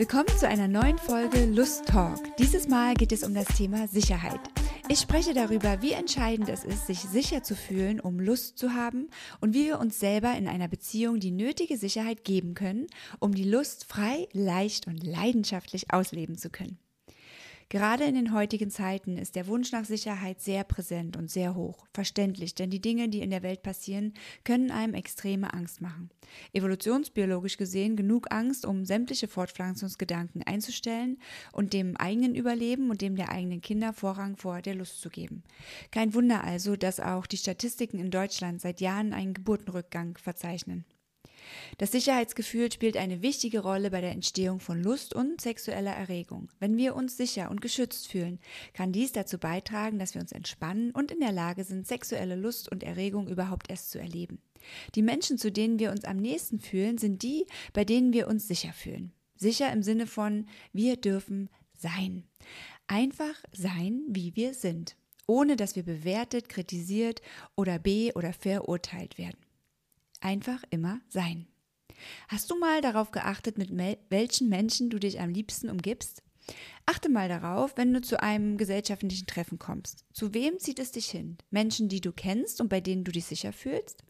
Willkommen 0.00 0.28
zu 0.28 0.48
einer 0.48 0.66
neuen 0.66 0.96
Folge 0.96 1.44
Lust 1.44 1.84
Talk. 1.84 2.34
Dieses 2.38 2.68
Mal 2.68 2.94
geht 2.94 3.12
es 3.12 3.22
um 3.22 3.34
das 3.34 3.44
Thema 3.48 3.86
Sicherheit. 3.86 4.40
Ich 4.88 4.98
spreche 4.98 5.34
darüber, 5.34 5.82
wie 5.82 5.92
entscheidend 5.92 6.48
es 6.48 6.64
ist, 6.64 6.86
sich 6.86 7.00
sicher 7.00 7.42
zu 7.42 7.54
fühlen, 7.54 8.00
um 8.00 8.18
Lust 8.18 8.56
zu 8.56 8.72
haben 8.72 9.10
und 9.42 9.52
wie 9.52 9.66
wir 9.66 9.78
uns 9.78 10.00
selber 10.00 10.34
in 10.38 10.48
einer 10.48 10.68
Beziehung 10.68 11.20
die 11.20 11.32
nötige 11.32 11.76
Sicherheit 11.76 12.24
geben 12.24 12.54
können, 12.54 12.86
um 13.18 13.34
die 13.34 13.44
Lust 13.44 13.84
frei, 13.92 14.26
leicht 14.32 14.86
und 14.86 15.04
leidenschaftlich 15.04 15.92
ausleben 15.92 16.38
zu 16.38 16.48
können. 16.48 16.78
Gerade 17.70 18.02
in 18.02 18.16
den 18.16 18.34
heutigen 18.34 18.68
Zeiten 18.68 19.16
ist 19.16 19.36
der 19.36 19.46
Wunsch 19.46 19.70
nach 19.70 19.84
Sicherheit 19.84 20.40
sehr 20.40 20.64
präsent 20.64 21.16
und 21.16 21.30
sehr 21.30 21.54
hoch. 21.54 21.86
Verständlich, 21.94 22.56
denn 22.56 22.68
die 22.68 22.80
Dinge, 22.80 23.08
die 23.08 23.20
in 23.20 23.30
der 23.30 23.44
Welt 23.44 23.62
passieren, 23.62 24.12
können 24.42 24.72
einem 24.72 24.94
extreme 24.94 25.54
Angst 25.54 25.80
machen. 25.80 26.10
Evolutionsbiologisch 26.52 27.58
gesehen 27.58 27.94
genug 27.94 28.26
Angst, 28.32 28.66
um 28.66 28.84
sämtliche 28.84 29.28
Fortpflanzungsgedanken 29.28 30.42
einzustellen 30.42 31.18
und 31.52 31.72
dem 31.72 31.96
eigenen 31.96 32.34
Überleben 32.34 32.90
und 32.90 33.02
dem 33.02 33.14
der 33.14 33.30
eigenen 33.30 33.60
Kinder 33.60 33.92
Vorrang 33.92 34.36
vor 34.36 34.62
der 34.62 34.74
Lust 34.74 35.00
zu 35.00 35.08
geben. 35.08 35.44
Kein 35.92 36.12
Wunder 36.12 36.42
also, 36.42 36.74
dass 36.74 36.98
auch 36.98 37.26
die 37.26 37.36
Statistiken 37.36 38.00
in 38.00 38.10
Deutschland 38.10 38.60
seit 38.60 38.80
Jahren 38.80 39.12
einen 39.12 39.32
Geburtenrückgang 39.32 40.18
verzeichnen. 40.18 40.84
Das 41.78 41.92
Sicherheitsgefühl 41.92 42.70
spielt 42.72 42.96
eine 42.96 43.22
wichtige 43.22 43.60
Rolle 43.60 43.90
bei 43.90 44.00
der 44.00 44.12
Entstehung 44.12 44.60
von 44.60 44.82
Lust 44.82 45.14
und 45.14 45.40
sexueller 45.40 45.92
Erregung. 45.92 46.48
Wenn 46.58 46.76
wir 46.76 46.94
uns 46.94 47.16
sicher 47.16 47.50
und 47.50 47.60
geschützt 47.60 48.08
fühlen, 48.08 48.38
kann 48.72 48.92
dies 48.92 49.12
dazu 49.12 49.38
beitragen, 49.38 49.98
dass 49.98 50.14
wir 50.14 50.20
uns 50.20 50.32
entspannen 50.32 50.90
und 50.92 51.10
in 51.10 51.20
der 51.20 51.32
Lage 51.32 51.64
sind, 51.64 51.86
sexuelle 51.86 52.36
Lust 52.36 52.70
und 52.70 52.82
Erregung 52.82 53.28
überhaupt 53.28 53.70
erst 53.70 53.90
zu 53.90 53.98
erleben. 53.98 54.40
Die 54.94 55.02
Menschen, 55.02 55.38
zu 55.38 55.50
denen 55.50 55.78
wir 55.78 55.90
uns 55.90 56.04
am 56.04 56.18
nächsten 56.18 56.60
fühlen, 56.60 56.98
sind 56.98 57.22
die, 57.22 57.46
bei 57.72 57.84
denen 57.84 58.12
wir 58.12 58.28
uns 58.28 58.46
sicher 58.46 58.72
fühlen. 58.72 59.12
Sicher 59.36 59.72
im 59.72 59.82
Sinne 59.82 60.06
von, 60.06 60.46
wir 60.72 60.96
dürfen 60.96 61.48
sein. 61.78 62.24
Einfach 62.86 63.42
sein, 63.52 64.02
wie 64.08 64.36
wir 64.36 64.52
sind, 64.52 64.96
ohne 65.26 65.56
dass 65.56 65.76
wir 65.76 65.82
bewertet, 65.82 66.48
kritisiert 66.48 67.22
oder 67.56 67.78
be- 67.78 68.12
oder 68.14 68.32
verurteilt 68.32 69.16
werden. 69.16 69.38
Einfach 70.20 70.62
immer 70.70 71.00
sein. 71.08 71.46
Hast 72.28 72.50
du 72.50 72.58
mal 72.58 72.80
darauf 72.80 73.10
geachtet, 73.10 73.58
mit 73.58 73.70
welchen 74.10 74.48
Menschen 74.48 74.90
du 74.90 74.98
dich 74.98 75.20
am 75.20 75.30
liebsten 75.30 75.68
umgibst? 75.68 76.22
Achte 76.86 77.08
mal 77.08 77.28
darauf, 77.28 77.76
wenn 77.76 77.92
du 77.92 78.00
zu 78.00 78.20
einem 78.22 78.56
gesellschaftlichen 78.56 79.26
Treffen 79.26 79.58
kommst. 79.58 80.04
Zu 80.12 80.34
wem 80.34 80.58
zieht 80.58 80.78
es 80.78 80.92
dich 80.92 81.10
hin? 81.10 81.38
Menschen, 81.50 81.88
die 81.88 82.00
du 82.00 82.12
kennst 82.12 82.60
und 82.60 82.68
bei 82.68 82.80
denen 82.80 83.04
du 83.04 83.12
dich 83.12 83.26
sicher 83.26 83.52
fühlst? 83.52 84.04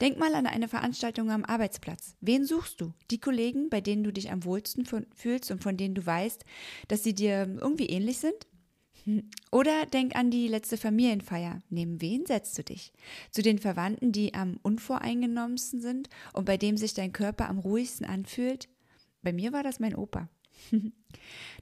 Denk 0.00 0.18
mal 0.18 0.34
an 0.34 0.46
eine 0.46 0.68
Veranstaltung 0.68 1.30
am 1.30 1.44
Arbeitsplatz. 1.44 2.16
Wen 2.20 2.44
suchst 2.44 2.80
du? 2.80 2.92
Die 3.10 3.20
Kollegen, 3.20 3.70
bei 3.70 3.80
denen 3.80 4.04
du 4.04 4.12
dich 4.12 4.30
am 4.30 4.44
wohlsten 4.44 4.86
fühlst 5.14 5.50
und 5.50 5.62
von 5.62 5.76
denen 5.76 5.94
du 5.94 6.04
weißt, 6.04 6.44
dass 6.88 7.02
sie 7.02 7.14
dir 7.14 7.58
irgendwie 7.60 7.86
ähnlich 7.86 8.18
sind? 8.18 8.46
Oder 9.50 9.86
denk 9.86 10.16
an 10.16 10.30
die 10.30 10.48
letzte 10.48 10.76
Familienfeier. 10.76 11.60
Neben 11.70 12.00
wen 12.00 12.26
setzt 12.26 12.56
du 12.58 12.64
dich? 12.64 12.92
Zu 13.30 13.42
den 13.42 13.58
Verwandten, 13.58 14.12
die 14.12 14.34
am 14.34 14.58
unvoreingenommensten 14.62 15.80
sind 15.80 16.08
und 16.32 16.44
bei 16.44 16.56
dem 16.56 16.76
sich 16.76 16.94
dein 16.94 17.12
Körper 17.12 17.48
am 17.48 17.58
ruhigsten 17.58 18.06
anfühlt? 18.06 18.68
Bei 19.22 19.32
mir 19.32 19.52
war 19.52 19.62
das 19.62 19.80
mein 19.80 19.94
Opa. 19.94 20.28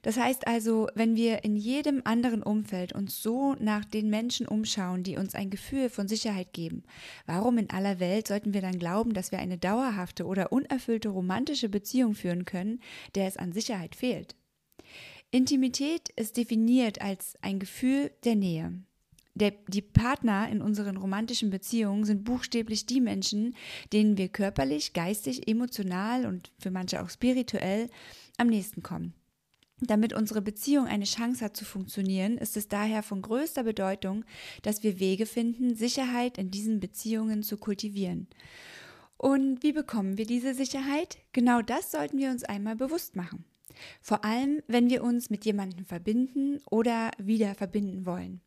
Das 0.01 0.17
heißt 0.17 0.47
also, 0.47 0.87
wenn 0.95 1.15
wir 1.15 1.43
in 1.43 1.55
jedem 1.55 2.01
anderen 2.05 2.41
Umfeld 2.41 2.93
uns 2.93 3.21
so 3.21 3.53
nach 3.59 3.85
den 3.85 4.09
Menschen 4.09 4.47
umschauen, 4.47 5.03
die 5.03 5.17
uns 5.17 5.35
ein 5.35 5.51
Gefühl 5.51 5.89
von 5.89 6.07
Sicherheit 6.07 6.53
geben, 6.53 6.83
warum 7.27 7.57
in 7.59 7.69
aller 7.69 7.99
Welt 7.99 8.27
sollten 8.27 8.53
wir 8.53 8.61
dann 8.61 8.79
glauben, 8.79 9.13
dass 9.13 9.31
wir 9.31 9.39
eine 9.39 9.59
dauerhafte 9.59 10.25
oder 10.25 10.51
unerfüllte 10.51 11.09
romantische 11.09 11.69
Beziehung 11.69 12.15
führen 12.15 12.45
können, 12.45 12.79
der 13.13 13.27
es 13.27 13.37
an 13.37 13.51
Sicherheit 13.51 13.95
fehlt? 13.95 14.35
Intimität 15.31 16.09
ist 16.17 16.35
definiert 16.35 17.01
als 17.01 17.37
ein 17.41 17.59
Gefühl 17.59 18.11
der 18.25 18.35
Nähe. 18.35 18.73
Der, 19.33 19.53
die 19.67 19.81
Partner 19.81 20.49
in 20.49 20.61
unseren 20.61 20.97
romantischen 20.97 21.49
Beziehungen 21.49 22.03
sind 22.03 22.25
buchstäblich 22.25 22.85
die 22.85 22.99
Menschen, 22.99 23.55
denen 23.93 24.17
wir 24.17 24.27
körperlich, 24.27 24.91
geistig, 24.91 25.47
emotional 25.47 26.25
und 26.25 26.51
für 26.59 26.69
manche 26.69 27.01
auch 27.01 27.09
spirituell 27.09 27.89
am 28.37 28.47
nächsten 28.47 28.83
kommen. 28.83 29.13
Damit 29.79 30.13
unsere 30.13 30.41
Beziehung 30.41 30.85
eine 30.85 31.05
Chance 31.05 31.43
hat 31.43 31.55
zu 31.55 31.63
funktionieren, 31.63 32.37
ist 32.37 32.57
es 32.57 32.67
daher 32.67 33.01
von 33.01 33.21
größter 33.21 33.63
Bedeutung, 33.63 34.25
dass 34.61 34.83
wir 34.83 34.99
Wege 34.99 35.25
finden, 35.25 35.75
Sicherheit 35.75 36.37
in 36.37 36.51
diesen 36.51 36.81
Beziehungen 36.81 37.41
zu 37.41 37.57
kultivieren. 37.57 38.27
Und 39.17 39.63
wie 39.63 39.71
bekommen 39.71 40.17
wir 40.17 40.25
diese 40.25 40.53
Sicherheit? 40.53 41.17
Genau 41.31 41.61
das 41.61 41.91
sollten 41.91 42.17
wir 42.19 42.31
uns 42.31 42.43
einmal 42.43 42.75
bewusst 42.75 43.15
machen. 43.15 43.45
Vor 44.01 44.23
allem, 44.25 44.61
wenn 44.67 44.89
wir 44.89 45.03
uns 45.03 45.29
mit 45.29 45.45
jemandem 45.45 45.85
verbinden 45.85 46.59
oder 46.69 47.11
wieder 47.17 47.55
verbinden 47.55 48.05
wollen. 48.05 48.41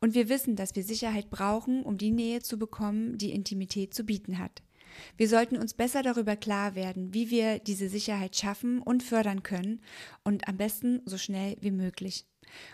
Und 0.00 0.14
wir 0.14 0.28
wissen, 0.28 0.56
dass 0.56 0.76
wir 0.76 0.82
Sicherheit 0.82 1.30
brauchen, 1.30 1.82
um 1.82 1.98
die 1.98 2.10
Nähe 2.10 2.40
zu 2.40 2.58
bekommen, 2.58 3.18
die 3.18 3.32
Intimität 3.32 3.94
zu 3.94 4.04
bieten 4.04 4.38
hat. 4.38 4.62
Wir 5.16 5.28
sollten 5.28 5.56
uns 5.56 5.74
besser 5.74 6.02
darüber 6.02 6.36
klar 6.36 6.74
werden, 6.74 7.12
wie 7.12 7.30
wir 7.30 7.58
diese 7.58 7.88
Sicherheit 7.88 8.36
schaffen 8.36 8.80
und 8.80 9.02
fördern 9.02 9.42
können 9.42 9.82
und 10.24 10.48
am 10.48 10.56
besten 10.56 11.02
so 11.04 11.18
schnell 11.18 11.56
wie 11.60 11.70
möglich. 11.70 12.26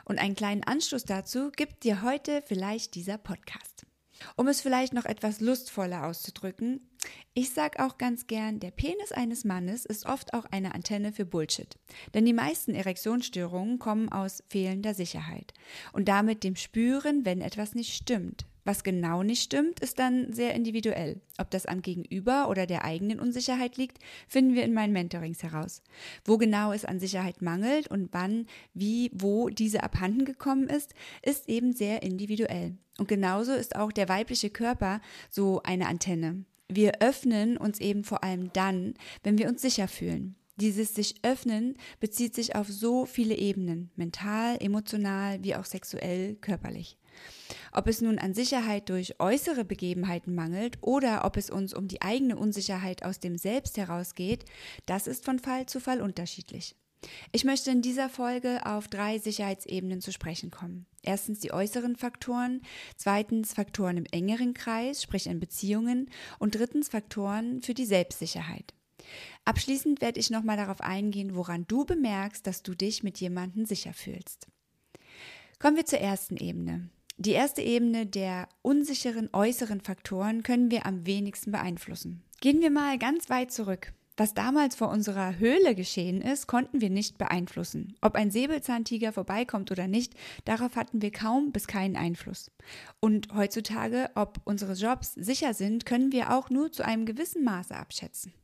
Und 0.05 0.19
einen 0.19 0.37
kleinen 0.37 0.63
Anschluss 0.63 1.05
dazu 1.05 1.51
gibt 1.51 1.85
dir 1.85 2.03
heute 2.03 2.43
vielleicht 2.47 2.95
dieser 2.95 3.19
Podcast. 3.19 3.87
Um 4.37 4.47
es 4.47 4.61
vielleicht 4.61 4.93
noch 4.93 5.05
etwas 5.05 5.41
lustvoller 5.41 6.07
auszudrücken, 6.07 6.81
ich 7.35 7.51
sag 7.51 7.81
auch 7.81 7.97
ganz 7.97 8.27
gern, 8.27 8.61
der 8.61 8.71
Penis 8.71 9.11
eines 9.11 9.45
Mannes 9.45 9.87
ist 9.87 10.05
oft 10.07 10.35
auch 10.35 10.45
eine 10.51 10.75
Antenne 10.75 11.13
für 11.13 11.25
Bullshit. 11.25 11.79
Denn 12.13 12.27
die 12.27 12.35
meisten 12.35 12.75
Erektionsstörungen 12.75 13.79
kommen 13.79 14.11
aus 14.11 14.43
fehlender 14.49 14.93
Sicherheit 14.93 15.55
und 15.93 16.09
damit 16.09 16.45
dem 16.45 16.57
Spüren, 16.57 17.25
wenn 17.25 17.41
etwas 17.41 17.75
nicht 17.75 17.95
stimmt. 17.95 18.45
Was 18.65 18.85
genau 18.85 19.23
nicht 19.23 19.43
stimmt, 19.43 19.81
ist 19.81 19.99
dann 19.99 20.33
sehr 20.33 20.55
individuell. 20.55 21.21
Ob 21.39 21.51
das 21.51 21.67
am 21.67 21.83
Gegenüber 21.83 22.49
oder 22.49 22.67
der 22.67 22.85
eigenen 22.85 23.19
Unsicherheit 23.19 23.77
liegt, 23.77 23.99
finden 24.29 24.55
wir 24.55 24.63
in 24.63 24.75
meinen 24.75 24.93
Mentorings 24.93 25.43
heraus. 25.43 25.83
Wo 26.25 26.37
genau 26.39 26.73
es 26.73 26.85
an 26.85 27.01
Sicherheit 27.01 27.43
mangelt 27.43 27.89
und 27.89 28.11
wann, 28.13 28.47
wie, 28.73 29.11
wo 29.15 29.49
diese 29.49 29.83
abhanden 29.83 30.25
gekommen 30.25 30.69
ist, 30.69 30.95
ist 31.23 31.49
eben 31.49 31.73
sehr 31.73 32.03
individuell. 32.03 32.77
Und 32.99 33.09
genauso 33.09 33.53
ist 33.53 33.75
auch 33.75 33.91
der 33.91 34.09
weibliche 34.09 34.51
Körper 34.51 35.01
so 35.29 35.63
eine 35.63 35.89
Antenne. 35.89 36.45
Wir 36.75 37.01
öffnen 37.01 37.57
uns 37.57 37.81
eben 37.81 38.05
vor 38.05 38.25
allem 38.25 38.53
dann, 38.53 38.95
wenn 39.23 39.39
wir 39.39 39.49
uns 39.49 39.63
sicher 39.63 39.89
fühlen. 39.89 40.37
Dieses 40.57 40.95
sich 40.95 41.17
öffnen 41.23 41.77
bezieht 41.99 42.35
sich 42.35 42.55
auf 42.55 42.69
so 42.69 43.07
viele 43.07 43.37
Ebenen, 43.37 43.91
mental, 43.97 44.57
emotional 44.61 45.43
wie 45.43 45.57
auch 45.57 45.65
sexuell, 45.65 46.37
körperlich. 46.37 46.99
Ob 47.73 47.87
es 47.89 48.01
nun 48.01 48.19
an 48.19 48.35
Sicherheit 48.35 48.89
durch 48.89 49.19
äußere 49.19 49.65
Begebenheiten 49.65 50.35
mangelt 50.35 50.79
oder 50.81 51.25
ob 51.25 51.37
es 51.37 51.51
uns 51.51 51.75
um 51.75 51.89
die 51.89 52.03
eigene 52.03 52.37
Unsicherheit 52.37 53.05
aus 53.05 53.19
dem 53.19 53.39
Selbst 53.39 53.77
herausgeht, 53.77 54.45
das 54.87 55.07
ist 55.07 55.25
von 55.25 55.39
Fall 55.39 55.67
zu 55.67 55.81
Fall 55.81 56.01
unterschiedlich. 56.01 56.77
Ich 57.33 57.45
möchte 57.45 57.71
in 57.71 57.83
dieser 57.83 58.09
Folge 58.09 58.65
auf 58.65 58.89
drei 58.89 59.19
Sicherheitsebenen 59.19 60.01
zu 60.01 60.13
sprechen 60.13 60.51
kommen. 60.51 60.87
Erstens 61.03 61.41
die 61.41 61.53
äußeren 61.53 61.97
Faktoren, 61.97 62.63
zweitens 62.97 63.55
Faktoren 63.55 63.97
im 63.97 64.07
engeren 64.13 64.55
Kreis, 64.55 65.03
sprich 65.03 65.27
in 65.27 65.41
Beziehungen 65.41 66.09
und 66.39 66.55
drittens 66.55 66.89
Faktoren 66.89 67.61
für 67.63 67.75
die 67.75 67.87
Selbstsicherheit. 67.87 68.73
Abschließend 69.45 70.01
werde 70.01 70.21
ich 70.21 70.31
nochmal 70.31 70.57
darauf 70.57 70.81
eingehen, 70.81 71.35
woran 71.35 71.67
du 71.67 71.85
bemerkst, 71.85 72.47
dass 72.47 72.63
du 72.63 72.75
dich 72.75 73.03
mit 73.03 73.19
jemandem 73.19 73.65
sicher 73.67 73.93
fühlst. 73.93 74.47
Kommen 75.59 75.77
wir 75.77 75.87
zur 75.87 75.99
ersten 75.99 76.37
Ebene. 76.37 76.89
Die 77.19 77.33
erste 77.33 77.63
Ebene 77.63 78.07
der 78.07 78.49
unsicheren 78.63 79.29
äußeren 79.33 79.81
Faktoren 79.81 80.43
können 80.43 80.71
wir 80.71 80.87
am 80.87 81.07
wenigsten 81.07 81.53
beeinflussen. 81.53 82.23
Gehen 82.41 82.61
wir 82.61 82.71
mal 82.71 82.99
ganz 82.99 83.31
weit 83.31 83.53
zurück. 83.53 83.93
Was 84.17 84.35
damals 84.35 84.77
vor 84.77 84.91
unserer 84.91 85.39
Höhle 85.39 85.75
geschehen 85.75 86.21
ist, 86.21 86.47
konnten 86.47 86.83
wir 86.83 86.91
nicht 86.91 87.17
beeinflussen. 87.17 87.97
Ob 88.03 88.15
ein 88.15 88.31
Säbelzahntiger 88.31 89.13
vorbeikommt 89.13 89.71
oder 89.71 89.89
nicht, 89.89 90.15
darauf 90.45 90.77
hatten 90.77 91.01
wir 91.01 91.11
kaum 91.11 91.51
bis 91.51 91.67
keinen 91.67 91.97
Einfluss. 91.97 92.51
Und 93.01 93.35
heutzutage, 93.35 94.11
ob 94.15 94.41
unsere 94.45 94.75
Jobs 94.75 95.15
sicher 95.15 95.55
sind, 95.55 95.87
können 95.87 96.13
wir 96.13 96.33
auch 96.33 96.51
nur 96.51 96.71
zu 96.71 96.85
einem 96.85 97.07
gewissen 97.07 97.43
Maße 97.43 97.75
abschätzen. 97.75 98.35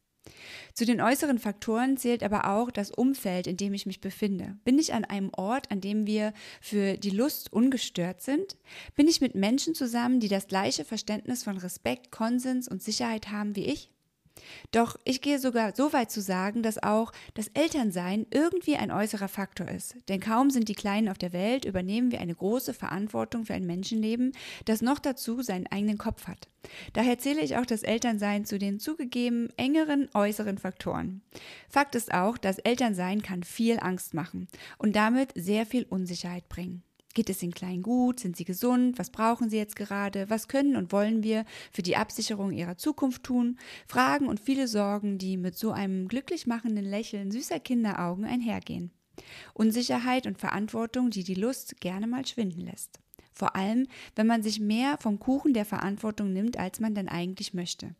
Zu 0.74 0.84
den 0.84 1.00
äußeren 1.00 1.38
Faktoren 1.38 1.96
zählt 1.96 2.22
aber 2.22 2.48
auch 2.48 2.70
das 2.70 2.90
Umfeld, 2.90 3.46
in 3.46 3.56
dem 3.56 3.74
ich 3.74 3.86
mich 3.86 4.00
befinde. 4.00 4.56
Bin 4.64 4.78
ich 4.78 4.94
an 4.94 5.04
einem 5.04 5.30
Ort, 5.36 5.70
an 5.70 5.80
dem 5.80 6.06
wir 6.06 6.32
für 6.60 6.96
die 6.96 7.10
Lust 7.10 7.52
ungestört 7.52 8.22
sind? 8.22 8.56
Bin 8.94 9.08
ich 9.08 9.20
mit 9.20 9.34
Menschen 9.34 9.74
zusammen, 9.74 10.20
die 10.20 10.28
das 10.28 10.46
gleiche 10.46 10.84
Verständnis 10.84 11.42
von 11.42 11.58
Respekt, 11.58 12.10
Konsens 12.10 12.68
und 12.68 12.82
Sicherheit 12.82 13.30
haben 13.30 13.56
wie 13.56 13.64
ich? 13.66 13.90
Doch 14.70 14.98
ich 15.04 15.20
gehe 15.20 15.38
sogar 15.38 15.74
so 15.74 15.92
weit 15.92 16.10
zu 16.10 16.20
sagen, 16.20 16.62
dass 16.62 16.82
auch 16.82 17.12
das 17.34 17.48
Elternsein 17.48 18.26
irgendwie 18.30 18.76
ein 18.76 18.90
äußerer 18.90 19.28
Faktor 19.28 19.68
ist. 19.68 19.96
Denn 20.08 20.20
kaum 20.20 20.50
sind 20.50 20.68
die 20.68 20.74
Kleinen 20.74 21.08
auf 21.08 21.18
der 21.18 21.32
Welt, 21.32 21.64
übernehmen 21.64 22.12
wir 22.12 22.20
eine 22.20 22.34
große 22.34 22.74
Verantwortung 22.74 23.44
für 23.44 23.54
ein 23.54 23.66
Menschenleben, 23.66 24.32
das 24.64 24.82
noch 24.82 24.98
dazu 24.98 25.42
seinen 25.42 25.66
eigenen 25.66 25.98
Kopf 25.98 26.26
hat. 26.26 26.48
Daher 26.92 27.18
zähle 27.18 27.40
ich 27.40 27.56
auch 27.56 27.66
das 27.66 27.82
Elternsein 27.82 28.44
zu 28.44 28.58
den 28.58 28.78
zugegeben 28.78 29.50
engeren 29.56 30.08
äußeren 30.14 30.58
Faktoren. 30.58 31.22
Fakt 31.68 31.94
ist 31.94 32.12
auch, 32.12 32.38
das 32.38 32.58
Elternsein 32.58 33.22
kann 33.22 33.42
viel 33.42 33.78
Angst 33.80 34.14
machen 34.14 34.48
und 34.76 34.96
damit 34.96 35.32
sehr 35.34 35.66
viel 35.66 35.84
Unsicherheit 35.84 36.48
bringen. 36.48 36.82
Geht 37.14 37.30
es 37.30 37.38
den 37.38 37.52
Kleinen 37.52 37.82
gut? 37.82 38.20
Sind 38.20 38.36
sie 38.36 38.44
gesund? 38.44 38.98
Was 38.98 39.10
brauchen 39.10 39.50
sie 39.50 39.56
jetzt 39.56 39.76
gerade? 39.76 40.30
Was 40.30 40.46
können 40.46 40.76
und 40.76 40.92
wollen 40.92 41.22
wir 41.22 41.44
für 41.72 41.82
die 41.82 41.96
Absicherung 41.96 42.52
ihrer 42.52 42.76
Zukunft 42.76 43.24
tun? 43.24 43.58
Fragen 43.86 44.26
und 44.26 44.40
viele 44.40 44.68
Sorgen, 44.68 45.18
die 45.18 45.36
mit 45.36 45.56
so 45.56 45.72
einem 45.72 46.06
glücklich 46.08 46.46
machenden 46.46 46.84
Lächeln 46.84 47.30
süßer 47.30 47.60
Kinderaugen 47.60 48.24
einhergehen. 48.24 48.92
Unsicherheit 49.54 50.26
und 50.26 50.38
Verantwortung, 50.38 51.10
die 51.10 51.24
die 51.24 51.34
Lust 51.34 51.80
gerne 51.80 52.06
mal 52.06 52.26
schwinden 52.26 52.60
lässt. 52.60 53.00
Vor 53.32 53.56
allem, 53.56 53.86
wenn 54.16 54.26
man 54.26 54.42
sich 54.42 54.60
mehr 54.60 54.98
vom 54.98 55.18
Kuchen 55.18 55.54
der 55.54 55.64
Verantwortung 55.64 56.32
nimmt, 56.32 56.58
als 56.58 56.80
man 56.80 56.94
denn 56.94 57.08
eigentlich 57.08 57.54
möchte. 57.54 57.94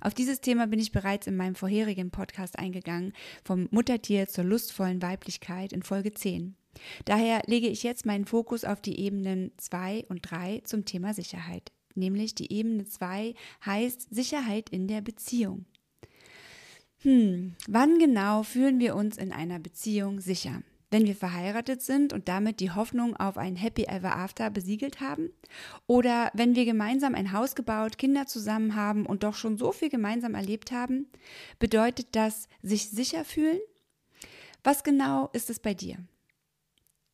Auf 0.00 0.14
dieses 0.14 0.40
Thema 0.40 0.66
bin 0.66 0.80
ich 0.80 0.92
bereits 0.92 1.26
in 1.26 1.36
meinem 1.36 1.54
vorherigen 1.54 2.10
Podcast 2.10 2.58
eingegangen, 2.58 3.12
vom 3.44 3.68
Muttertier 3.70 4.28
zur 4.28 4.44
lustvollen 4.44 5.00
Weiblichkeit 5.00 5.72
in 5.72 5.82
Folge 5.82 6.12
10. 6.12 6.56
Daher 7.04 7.42
lege 7.46 7.68
ich 7.68 7.82
jetzt 7.82 8.06
meinen 8.06 8.24
Fokus 8.24 8.64
auf 8.64 8.80
die 8.80 9.00
Ebenen 9.00 9.52
2 9.56 10.06
und 10.08 10.30
3 10.30 10.62
zum 10.64 10.84
Thema 10.84 11.14
Sicherheit. 11.14 11.72
Nämlich 11.94 12.34
die 12.34 12.52
Ebene 12.52 12.84
2 12.84 13.34
heißt 13.64 14.14
Sicherheit 14.14 14.70
in 14.70 14.86
der 14.86 15.00
Beziehung. 15.00 15.66
Hm, 17.02 17.54
wann 17.66 17.98
genau 17.98 18.42
fühlen 18.42 18.78
wir 18.78 18.94
uns 18.94 19.16
in 19.16 19.32
einer 19.32 19.58
Beziehung 19.58 20.20
sicher? 20.20 20.62
Wenn 20.90 21.06
wir 21.06 21.14
verheiratet 21.14 21.82
sind 21.82 22.12
und 22.12 22.28
damit 22.28 22.58
die 22.58 22.72
Hoffnung 22.72 23.16
auf 23.16 23.38
ein 23.38 23.54
Happy 23.54 23.84
Ever 23.84 24.16
After 24.16 24.50
besiegelt 24.50 25.00
haben? 25.00 25.30
Oder 25.86 26.30
wenn 26.34 26.56
wir 26.56 26.64
gemeinsam 26.64 27.14
ein 27.14 27.32
Haus 27.32 27.54
gebaut, 27.54 27.96
Kinder 27.96 28.26
zusammen 28.26 28.74
haben 28.74 29.06
und 29.06 29.22
doch 29.22 29.34
schon 29.34 29.56
so 29.56 29.72
viel 29.72 29.88
gemeinsam 29.88 30.34
erlebt 30.34 30.72
haben? 30.72 31.06
Bedeutet 31.58 32.08
das 32.12 32.48
sich 32.62 32.90
sicher 32.90 33.24
fühlen? 33.24 33.60
Was 34.64 34.82
genau 34.84 35.30
ist 35.32 35.48
es 35.48 35.60
bei 35.60 35.74
dir? 35.74 35.96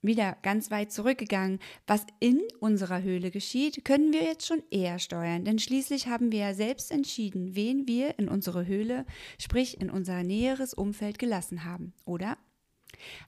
Wieder 0.07 0.37
ganz 0.43 0.71
weit 0.71 0.93
zurückgegangen. 0.93 1.59
Was 1.87 2.07
in 2.21 2.41
unserer 2.61 3.03
Höhle 3.03 3.31
geschieht, 3.31 3.85
können 3.85 4.13
wir 4.13 4.23
jetzt 4.23 4.47
schon 4.47 4.63
eher 4.71 4.99
steuern, 4.99 5.45
denn 5.45 5.59
schließlich 5.59 6.09
haben 6.09 6.33
wir 6.33 6.41
ja 6.41 6.55
selbst 6.55 6.91
entschieden, 6.91 7.55
wen 7.55 7.87
wir 7.87 8.19
in 8.19 8.29
unsere 8.29 8.67
Höhle, 8.67 9.07
sprich 9.39 9.81
in 9.81 9.91
unser 9.91 10.23
näheres 10.23 10.75
Umfeld 10.75 11.19
gelassen 11.19 11.65
haben, 11.65 11.93
oder? 12.05 12.37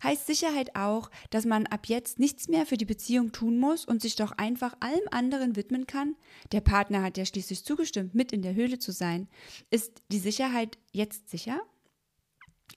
Heißt 0.02 0.26
Sicherheit 0.26 0.75
auch, 0.76 1.10
dass 1.30 1.44
man 1.44 1.66
ab 1.66 1.86
jetzt 1.86 2.19
nichts 2.19 2.48
mehr 2.48 2.66
für 2.66 2.76
die 2.76 2.84
Beziehung 2.84 3.32
tun 3.32 3.58
muss 3.58 3.84
und 3.84 4.00
sich 4.00 4.16
doch 4.16 4.32
einfach 4.32 4.75
allem 4.80 5.06
anderen 5.10 5.56
widmen 5.56 5.86
kann? 5.86 6.16
Der 6.52 6.60
Partner 6.60 7.02
hat 7.02 7.19
ja 7.19 7.25
schließlich 7.25 7.64
zugestimmt, 7.64 8.14
mit 8.14 8.32
in 8.32 8.42
der 8.42 8.54
Höhle 8.54 8.78
zu 8.78 8.92
sein. 8.92 9.28
Ist 9.70 10.02
die 10.10 10.19
Sicherheit 10.19 10.78
jetzt 10.92 11.28
sicher? 11.28 11.60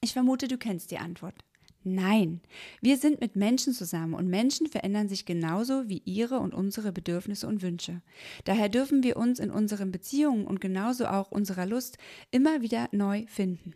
Ich 0.02 0.14
vermute, 0.14 0.48
du 0.48 0.58
kennst 0.58 0.92
die 0.92 0.98
Antwort. 0.98 1.36
Nein, 1.84 2.42
wir 2.80 2.96
sind 2.96 3.22
mit 3.22 3.36
Menschen 3.36 3.74
zusammen 3.74 4.14
und 4.14 4.28
Menschen 4.28 4.68
verändern 4.68 5.10
sich 5.10 5.26
genauso 5.26 5.90
wie 5.90 6.04
ihre 6.06 6.40
und 6.40 6.54
unsere 6.54 6.92
Bedürfnisse 6.92 7.48
und 7.48 7.64
Wünsche. 7.64 8.04
Daher 8.44 8.70
dürfen 8.70 9.02
wir 9.02 9.18
uns 9.18 9.40
in 9.40 9.50
unseren 9.50 9.92
Beziehungen 9.92 10.46
und 10.46 10.62
genauso 10.62 11.08
auch 11.08 11.32
unserer 11.32 11.66
Lust 11.66 11.98
immer 12.30 12.62
wieder 12.62 12.88
neu 12.92 13.26
finden. 13.26 13.74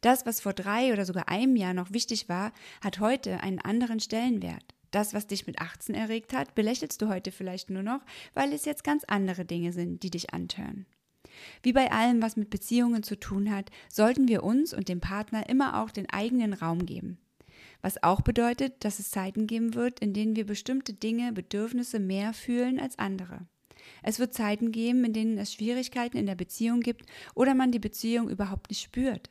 Das, 0.00 0.24
was 0.24 0.40
vor 0.40 0.54
drei 0.54 0.94
oder 0.94 1.04
sogar 1.04 1.28
einem 1.28 1.56
Jahr 1.56 1.74
noch 1.74 1.92
wichtig 1.92 2.30
war, 2.30 2.52
hat 2.80 2.98
heute 2.98 3.40
einen 3.40 3.58
anderen 3.58 4.00
Stellenwert. 4.00 4.64
Das, 4.90 5.12
was 5.12 5.26
dich 5.26 5.46
mit 5.46 5.60
18 5.60 5.94
erregt 5.94 6.32
hat, 6.32 6.54
belächelst 6.54 7.02
du 7.02 7.08
heute 7.08 7.30
vielleicht 7.30 7.68
nur 7.68 7.82
noch, 7.82 8.00
weil 8.32 8.54
es 8.54 8.64
jetzt 8.64 8.84
ganz 8.84 9.04
andere 9.04 9.44
Dinge 9.44 9.72
sind, 9.72 10.02
die 10.02 10.10
dich 10.10 10.32
antören. 10.32 10.86
Wie 11.62 11.72
bei 11.74 11.92
allem, 11.92 12.22
was 12.22 12.36
mit 12.36 12.48
Beziehungen 12.48 13.02
zu 13.02 13.18
tun 13.18 13.50
hat, 13.50 13.70
sollten 13.90 14.28
wir 14.28 14.44
uns 14.44 14.72
und 14.72 14.88
dem 14.88 15.00
Partner 15.00 15.48
immer 15.50 15.82
auch 15.82 15.90
den 15.90 16.08
eigenen 16.08 16.54
Raum 16.54 16.86
geben 16.86 17.18
was 17.82 18.02
auch 18.02 18.20
bedeutet, 18.20 18.84
dass 18.84 18.98
es 18.98 19.10
Zeiten 19.10 19.46
geben 19.46 19.74
wird, 19.74 20.00
in 20.00 20.12
denen 20.12 20.36
wir 20.36 20.46
bestimmte 20.46 20.92
Dinge, 20.92 21.32
Bedürfnisse 21.32 22.00
mehr 22.00 22.32
fühlen 22.32 22.80
als 22.80 22.98
andere. 22.98 23.46
Es 24.02 24.18
wird 24.18 24.34
Zeiten 24.34 24.72
geben, 24.72 25.04
in 25.04 25.12
denen 25.12 25.38
es 25.38 25.52
Schwierigkeiten 25.52 26.16
in 26.16 26.26
der 26.26 26.34
Beziehung 26.34 26.80
gibt 26.80 27.06
oder 27.34 27.54
man 27.54 27.72
die 27.72 27.78
Beziehung 27.78 28.28
überhaupt 28.28 28.70
nicht 28.70 28.82
spürt. 28.82 29.30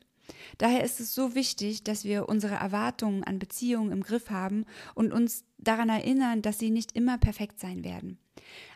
Daher 0.57 0.84
ist 0.84 1.00
es 1.00 1.13
so 1.13 1.36
wichtig, 1.36 1.84
dass 1.84 2.06
wir 2.06 2.30
unsere 2.30 2.56
Erwartungen 2.56 3.24
an 3.24 3.40
Beziehungen 3.40 3.92
im 3.92 4.04
Griff 4.04 4.30
haben 4.30 4.66
und 4.95 5.12
uns 5.12 5.44
daran 5.57 5.90
erinnern, 5.90 6.42
dass 6.42 6.60
sie 6.60 6.69
nicht 6.69 6.94
immer 6.94 7.18
perfekt 7.18 7.60
sein 7.60 7.84
werden. 7.84 8.18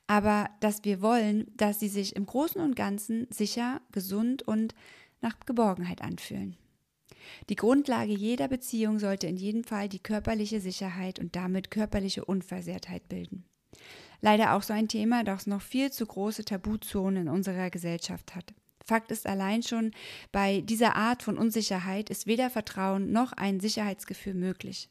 Aber 0.08 0.50
dass 0.60 0.84
wir 0.84 1.02
wollen, 1.02 1.52
dass 1.56 1.80
sie 1.80 1.90
sich 1.90 2.16
im 2.16 2.26
Großen 2.26 2.62
und 2.62 2.76
Ganzen 2.76 3.28
sicher, 3.30 3.82
gesund 3.92 4.44
und 4.44 4.74
nach 5.22 5.40
Geborgenheit 5.46 6.02
anfühlen. 6.02 6.58
Die 7.50 7.56
Grundlage 7.56 8.14
jeder 8.14 8.48
Beziehung 8.48 9.00
sollte 9.00 9.28
in 9.28 9.38
jedem 9.38 9.64
Fall 9.64 9.90
die 9.90 10.00
körperliche 10.00 10.60
Sicherheit 10.60 11.20
und 11.20 11.36
damit 11.36 11.72
körperliche 11.72 12.26
Unversehrtheit 12.26 13.08
bilden. 13.10 13.46
Leider 14.22 14.56
auch 14.56 14.64
so 14.64 14.74
ein 14.74 14.88
Thema, 14.88 15.24
das 15.24 15.48
noch 15.48 15.62
viel 15.62 15.92
zu 15.92 16.06
große 16.06 16.46
Tabuzonen 16.46 17.24
in 17.24 17.30
unserer 17.30 17.70
Gesellschaft 17.70 18.36
hat. 18.36 18.54
Fakt 18.84 19.12
ist 19.12 19.28
allein 19.28 19.64
schon, 19.64 19.92
bei 20.32 20.62
dieser 20.62 20.96
Art 20.96 21.22
von 21.22 21.38
Unsicherheit 21.38 22.10
ist 22.10 22.26
weder 22.26 22.50
Vertrauen 22.50 23.12
noch 23.12 23.34
ein 23.34 23.60
Sicherheitsgefühl 23.60 24.34
möglich. 24.34 24.90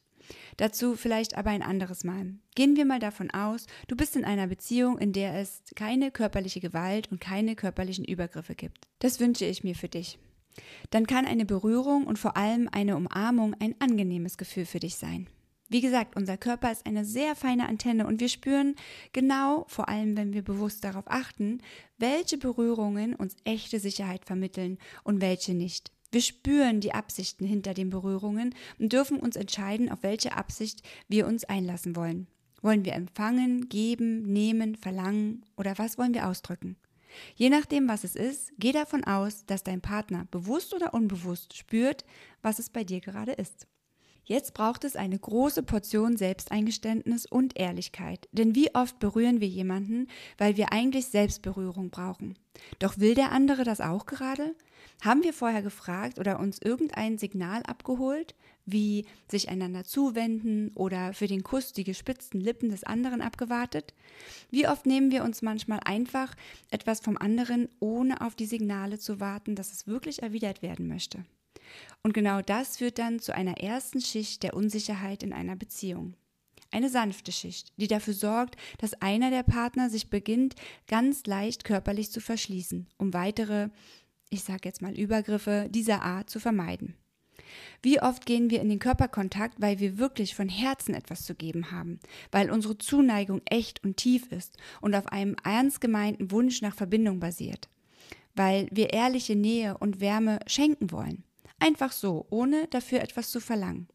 Dazu 0.57 0.95
vielleicht 0.95 1.37
aber 1.37 1.49
ein 1.49 1.63
anderes 1.63 2.03
Mal. 2.03 2.33
Gehen 2.53 2.75
wir 2.75 2.85
mal 2.85 2.99
davon 2.99 3.31
aus, 3.31 3.65
du 3.87 3.95
bist 3.95 4.15
in 4.15 4.25
einer 4.25 4.47
Beziehung, 4.47 4.97
in 4.97 5.13
der 5.13 5.35
es 5.35 5.63
keine 5.75 6.11
körperliche 6.11 6.59
Gewalt 6.59 7.11
und 7.11 7.21
keine 7.21 7.55
körperlichen 7.55 8.05
Übergriffe 8.05 8.55
gibt. 8.55 8.87
Das 8.99 9.19
wünsche 9.19 9.45
ich 9.45 9.63
mir 9.63 9.75
für 9.75 9.89
dich 9.89 10.19
dann 10.89 11.07
kann 11.07 11.25
eine 11.25 11.45
Berührung 11.45 12.05
und 12.05 12.19
vor 12.19 12.37
allem 12.37 12.69
eine 12.71 12.95
Umarmung 12.95 13.55
ein 13.59 13.75
angenehmes 13.79 14.37
Gefühl 14.37 14.65
für 14.65 14.79
dich 14.79 14.95
sein. 14.95 15.27
Wie 15.69 15.81
gesagt, 15.81 16.15
unser 16.15 16.37
Körper 16.37 16.71
ist 16.71 16.85
eine 16.85 17.03
sehr 17.03 17.35
feine 17.35 17.67
Antenne 17.67 18.07
und 18.07 18.21
wir 18.21 18.29
spüren 18.29 18.75
genau, 19.11 19.65
vor 19.67 19.89
allem 19.89 20.15
wenn 20.15 20.33
wir 20.33 20.41
bewusst 20.41 20.83
darauf 20.83 21.05
achten, 21.07 21.61
welche 21.97 22.37
Berührungen 22.37 23.13
uns 23.13 23.35
echte 23.43 23.79
Sicherheit 23.79 24.23
vermitteln 24.23 24.77
und 25.03 25.19
welche 25.19 25.53
nicht. 25.53 25.91
Wir 26.09 26.21
spüren 26.21 26.79
die 26.79 26.93
Absichten 26.93 27.45
hinter 27.45 27.73
den 27.73 27.89
Berührungen 27.89 28.55
und 28.79 28.93
dürfen 28.93 29.19
uns 29.19 29.35
entscheiden, 29.35 29.91
auf 29.91 30.03
welche 30.03 30.37
Absicht 30.37 30.83
wir 31.09 31.27
uns 31.27 31.43
einlassen 31.43 31.97
wollen. 31.97 32.27
Wollen 32.61 32.85
wir 32.85 32.93
empfangen, 32.93 33.67
geben, 33.67 34.21
nehmen, 34.23 34.75
verlangen 34.75 35.45
oder 35.57 35.77
was 35.77 35.97
wollen 35.97 36.13
wir 36.13 36.27
ausdrücken? 36.27 36.77
Je 37.35 37.49
nachdem, 37.49 37.87
was 37.87 38.03
es 38.03 38.15
ist, 38.15 38.51
geh 38.57 38.71
davon 38.71 39.03
aus, 39.03 39.45
dass 39.45 39.63
dein 39.63 39.81
Partner 39.81 40.27
bewusst 40.31 40.73
oder 40.73 40.93
unbewusst 40.93 41.55
spürt, 41.55 42.05
was 42.41 42.59
es 42.59 42.69
bei 42.69 42.83
dir 42.83 42.99
gerade 42.99 43.33
ist. 43.33 43.67
Jetzt 44.27 44.53
braucht 44.53 44.83
es 44.83 44.97
eine 44.97 45.17
große 45.17 45.63
Portion 45.63 46.17
Selbsteingeständnis 46.17 47.25
und 47.25 47.57
Ehrlichkeit. 47.57 48.27
Denn 48.33 48.55
wie 48.55 48.75
oft 48.75 48.99
berühren 48.99 49.39
wir 49.39 49.47
jemanden, 49.47 50.07
weil 50.37 50.57
wir 50.57 50.73
eigentlich 50.73 51.05
Selbstberührung 51.07 51.91
brauchen? 51.91 52.37
Doch 52.79 52.99
will 52.99 53.15
der 53.15 53.31
andere 53.31 53.63
das 53.63 53.79
auch 53.79 54.05
gerade? 54.05 54.53
Haben 55.01 55.23
wir 55.23 55.31
vorher 55.31 55.61
gefragt 55.61 56.19
oder 56.19 56.41
uns 56.41 56.59
irgendein 56.59 57.17
Signal 57.17 57.63
abgeholt, 57.63 58.35
wie 58.67 59.05
sich 59.27 59.49
einander 59.49 59.83
zuwenden 59.83 60.71
oder 60.75 61.13
für 61.13 61.25
den 61.25 61.41
Kuss 61.41 61.73
die 61.73 61.85
gespitzten 61.85 62.39
Lippen 62.39 62.69
des 62.69 62.83
anderen 62.83 63.21
abgewartet? 63.21 63.95
Wie 64.51 64.67
oft 64.67 64.85
nehmen 64.85 65.09
wir 65.09 65.23
uns 65.23 65.41
manchmal 65.41 65.79
einfach 65.85 66.35
etwas 66.69 66.99
vom 66.99 67.17
anderen, 67.17 67.69
ohne 67.79 68.21
auf 68.21 68.35
die 68.35 68.45
Signale 68.45 68.99
zu 68.99 69.19
warten, 69.19 69.55
dass 69.55 69.71
es 69.71 69.87
wirklich 69.87 70.21
erwidert 70.21 70.61
werden 70.61 70.87
möchte? 70.87 71.25
Und 72.03 72.13
genau 72.13 72.41
das 72.41 72.77
führt 72.77 72.99
dann 72.99 73.19
zu 73.19 73.33
einer 73.33 73.57
ersten 73.57 74.01
Schicht 74.01 74.43
der 74.43 74.53
Unsicherheit 74.53 75.23
in 75.23 75.33
einer 75.33 75.55
Beziehung. 75.55 76.15
Eine 76.69 76.89
sanfte 76.89 77.31
Schicht, 77.31 77.71
die 77.77 77.87
dafür 77.87 78.13
sorgt, 78.13 78.57
dass 78.79 79.01
einer 79.01 79.29
der 79.29 79.43
Partner 79.43 79.89
sich 79.89 80.09
beginnt, 80.09 80.55
ganz 80.87 81.25
leicht 81.25 81.63
körperlich 81.63 82.11
zu 82.11 82.19
verschließen, 82.19 82.87
um 82.97 83.13
weitere, 83.13 83.69
ich 84.29 84.43
sage 84.43 84.61
jetzt 84.65 84.81
mal 84.81 84.97
Übergriffe 84.97 85.69
dieser 85.69 86.01
Art 86.01 86.29
zu 86.29 86.41
vermeiden. 86.41 86.95
Wie 87.81 88.01
oft 88.01 88.25
gehen 88.25 88.49
wir 88.49 88.61
in 88.61 88.69
den 88.69 88.79
Körperkontakt, 88.79 89.61
weil 89.61 89.79
wir 89.79 89.97
wirklich 89.97 90.35
von 90.35 90.49
Herzen 90.49 90.93
etwas 90.93 91.25
zu 91.25 91.35
geben 91.35 91.71
haben, 91.71 91.99
weil 92.31 92.51
unsere 92.51 92.77
Zuneigung 92.77 93.41
echt 93.45 93.83
und 93.83 93.97
tief 93.97 94.31
ist 94.31 94.57
und 94.81 94.95
auf 94.95 95.07
einem 95.07 95.35
ernst 95.43 95.81
gemeinten 95.81 96.31
Wunsch 96.31 96.61
nach 96.61 96.75
Verbindung 96.75 97.19
basiert, 97.19 97.69
weil 98.35 98.67
wir 98.71 98.93
ehrliche 98.93 99.35
Nähe 99.35 99.77
und 99.77 99.99
Wärme 99.99 100.39
schenken 100.47 100.91
wollen. 100.91 101.23
Einfach 101.59 101.91
so, 101.91 102.25
ohne 102.29 102.67
dafür 102.67 103.01
etwas 103.01 103.31
zu 103.31 103.39
verlangen. 103.39 103.87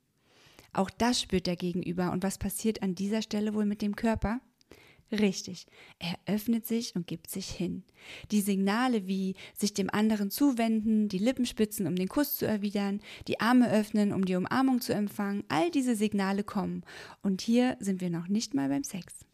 Auch 0.72 0.90
das 0.90 1.20
spürt 1.20 1.46
der 1.46 1.56
Gegenüber. 1.56 2.12
Und 2.12 2.22
was 2.22 2.38
passiert 2.38 2.82
an 2.82 2.94
dieser 2.94 3.22
Stelle 3.22 3.54
wohl 3.54 3.66
mit 3.66 3.82
dem 3.82 3.94
Körper? 3.94 4.40
Richtig, 5.12 5.66
er 5.98 6.14
öffnet 6.24 6.66
sich 6.66 6.96
und 6.96 7.06
gibt 7.06 7.30
sich 7.30 7.50
hin. 7.50 7.84
Die 8.30 8.40
Signale 8.40 9.06
wie 9.06 9.34
sich 9.54 9.74
dem 9.74 9.90
anderen 9.90 10.30
zuwenden, 10.30 11.08
die 11.08 11.18
Lippen 11.18 11.44
spitzen, 11.44 11.86
um 11.86 11.96
den 11.96 12.08
Kuss 12.08 12.38
zu 12.38 12.46
erwidern, 12.46 13.00
die 13.28 13.38
Arme 13.38 13.70
öffnen, 13.70 14.14
um 14.14 14.24
die 14.24 14.36
Umarmung 14.36 14.80
zu 14.80 14.94
empfangen, 14.94 15.44
all 15.48 15.70
diese 15.70 15.96
Signale 15.96 16.44
kommen. 16.44 16.82
Und 17.22 17.42
hier 17.42 17.76
sind 17.78 18.00
wir 18.00 18.08
noch 18.08 18.28
nicht 18.28 18.54
mal 18.54 18.70
beim 18.70 18.84
Sex. 18.84 19.26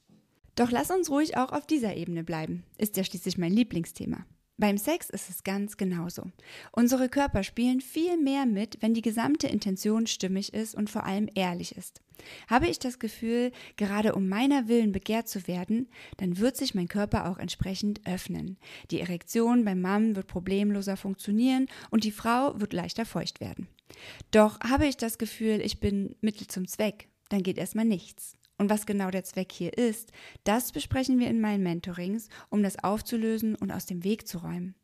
Doch 0.57 0.73
lass 0.73 0.91
uns 0.91 1.11
ruhig 1.11 1.37
auch 1.37 1.53
auf 1.53 1.69
dieser 1.69 1.95
Ebene 1.97 2.25
bleiben. 2.25 2.65
Ist 2.77 2.97
ja 2.97 3.05
schließlich 3.05 3.39
mein 3.39 3.53
Lieblingsthema. 3.53 4.27
Beim 4.61 4.77
Sex 4.77 5.09
ist 5.09 5.31
es 5.31 5.45
ganz 5.45 5.77
genauso. 5.77 6.25
Unsere 6.73 7.09
Körper 7.09 7.45
spielen 7.45 7.81
viel 7.81 8.17
mehr 8.17 8.45
mit, 8.45 8.79
wenn 8.81 8.93
die 8.93 9.03
gesamte 9.03 9.47
Intention 9.47 10.09
stimmig 10.09 10.53
ist 10.53 10.75
und 10.75 10.91
vor 10.91 11.05
allem 11.05 11.29
ehrlich 11.37 11.77
ist. 11.77 12.03
Habe 12.49 12.67
ich 12.67 12.81
das 12.81 12.99
Gefühl, 12.99 13.53
gerade 13.77 14.17
um 14.17 14.29
meiner 14.29 14.67
Willen 14.67 14.91
begehrt 14.91 15.29
zu 15.29 15.47
werden, 15.47 15.89
dann 16.17 16.39
wird 16.39 16.57
sich 16.57 16.75
mein 16.75 16.89
Körper 16.89 17.31
auch 17.31 17.39
entsprechend 17.39 18.01
öffnen. 18.05 18.59
Die 18.91 19.01
Erektion 19.01 19.65
beim 19.65 19.81
Mann 19.81 20.17
wird 20.17 20.27
problemloser 20.27 20.97
funktionieren 20.97 21.69
und 21.91 22.03
die 22.03 22.11
Frau 22.11 22.61
wird 22.61 22.73
leichter 22.73 23.07
feucht 23.07 23.41
werden. 23.41 23.69
Doch 24.33 24.59
habe 24.61 24.89
ich 24.89 24.97
das 24.97 25.19
Gefühl, 25.19 25.61
ich 25.61 25.79
bin 25.79 26.17
Mittel 26.21 26.49
zum 26.49 26.67
Zweck, 26.67 27.09
dann 27.29 27.45
geht 27.45 27.59
erstmal 27.59 27.85
nichts. 27.85 28.38
Und 28.59 28.71
was 28.71 28.87
genau 28.87 29.11
der 29.11 29.25
Zweck 29.25 29.53
hier 29.53 29.77
ist, 29.79 30.13
das 30.45 30.73
besprechen 30.73 31.19
wir 31.19 31.29
in 31.29 31.41
meinen 31.41 31.63
Mentorings, 31.63 32.29
um 32.51 32.63
das 32.63 32.83
aufzulösen 32.83 33.55
und 33.55 33.71
aus 33.71 33.87
dem 33.87 34.05
Weg 34.05 34.27
zu 34.27 34.39
räumen. 34.39 34.75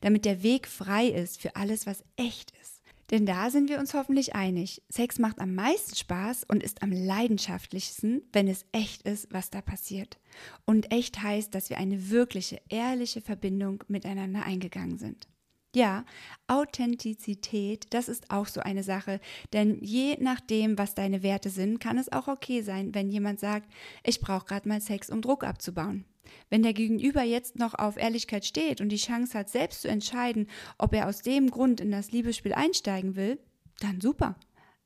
Damit 0.00 0.24
der 0.24 0.42
Weg 0.42 0.66
frei 0.66 1.06
ist 1.06 1.40
für 1.40 1.56
alles, 1.56 1.86
was 1.86 2.04
echt 2.16 2.52
ist. 2.60 2.80
Denn 3.10 3.26
da 3.26 3.50
sind 3.50 3.68
wir 3.68 3.80
uns 3.80 3.94
hoffentlich 3.94 4.34
einig. 4.36 4.82
Sex 4.88 5.18
macht 5.18 5.40
am 5.40 5.54
meisten 5.54 5.96
Spaß 5.96 6.44
und 6.44 6.62
ist 6.62 6.82
am 6.82 6.92
leidenschaftlichsten, 6.92 8.22
wenn 8.32 8.46
es 8.46 8.64
echt 8.70 9.02
ist, 9.02 9.32
was 9.32 9.50
da 9.50 9.60
passiert. 9.60 10.18
Und 10.64 10.92
echt 10.92 11.20
heißt, 11.20 11.52
dass 11.54 11.70
wir 11.70 11.78
eine 11.78 12.10
wirkliche, 12.10 12.60
ehrliche 12.68 13.20
Verbindung 13.20 13.82
miteinander 13.88 14.44
eingegangen 14.44 14.98
sind. 14.98 15.29
Ja, 15.74 16.04
Authentizität, 16.48 17.86
das 17.90 18.08
ist 18.08 18.32
auch 18.32 18.48
so 18.48 18.60
eine 18.60 18.82
Sache, 18.82 19.20
denn 19.52 19.78
je 19.80 20.16
nachdem, 20.18 20.76
was 20.76 20.96
deine 20.96 21.22
Werte 21.22 21.48
sind, 21.48 21.78
kann 21.78 21.96
es 21.96 22.10
auch 22.10 22.26
okay 22.26 22.62
sein, 22.62 22.92
wenn 22.92 23.08
jemand 23.08 23.38
sagt, 23.38 23.70
ich 24.02 24.20
brauche 24.20 24.46
gerade 24.46 24.68
mal 24.68 24.80
Sex, 24.80 25.10
um 25.10 25.22
Druck 25.22 25.44
abzubauen. 25.44 26.04
Wenn 26.48 26.64
der 26.64 26.72
Gegenüber 26.72 27.22
jetzt 27.22 27.56
noch 27.56 27.74
auf 27.74 27.96
Ehrlichkeit 27.96 28.44
steht 28.44 28.80
und 28.80 28.88
die 28.88 28.96
Chance 28.96 29.38
hat, 29.38 29.48
selbst 29.48 29.82
zu 29.82 29.88
entscheiden, 29.88 30.48
ob 30.76 30.92
er 30.92 31.08
aus 31.08 31.22
dem 31.22 31.50
Grund 31.50 31.80
in 31.80 31.92
das 31.92 32.10
Liebesspiel 32.10 32.52
einsteigen 32.52 33.14
will, 33.14 33.38
dann 33.78 34.00
super. 34.00 34.36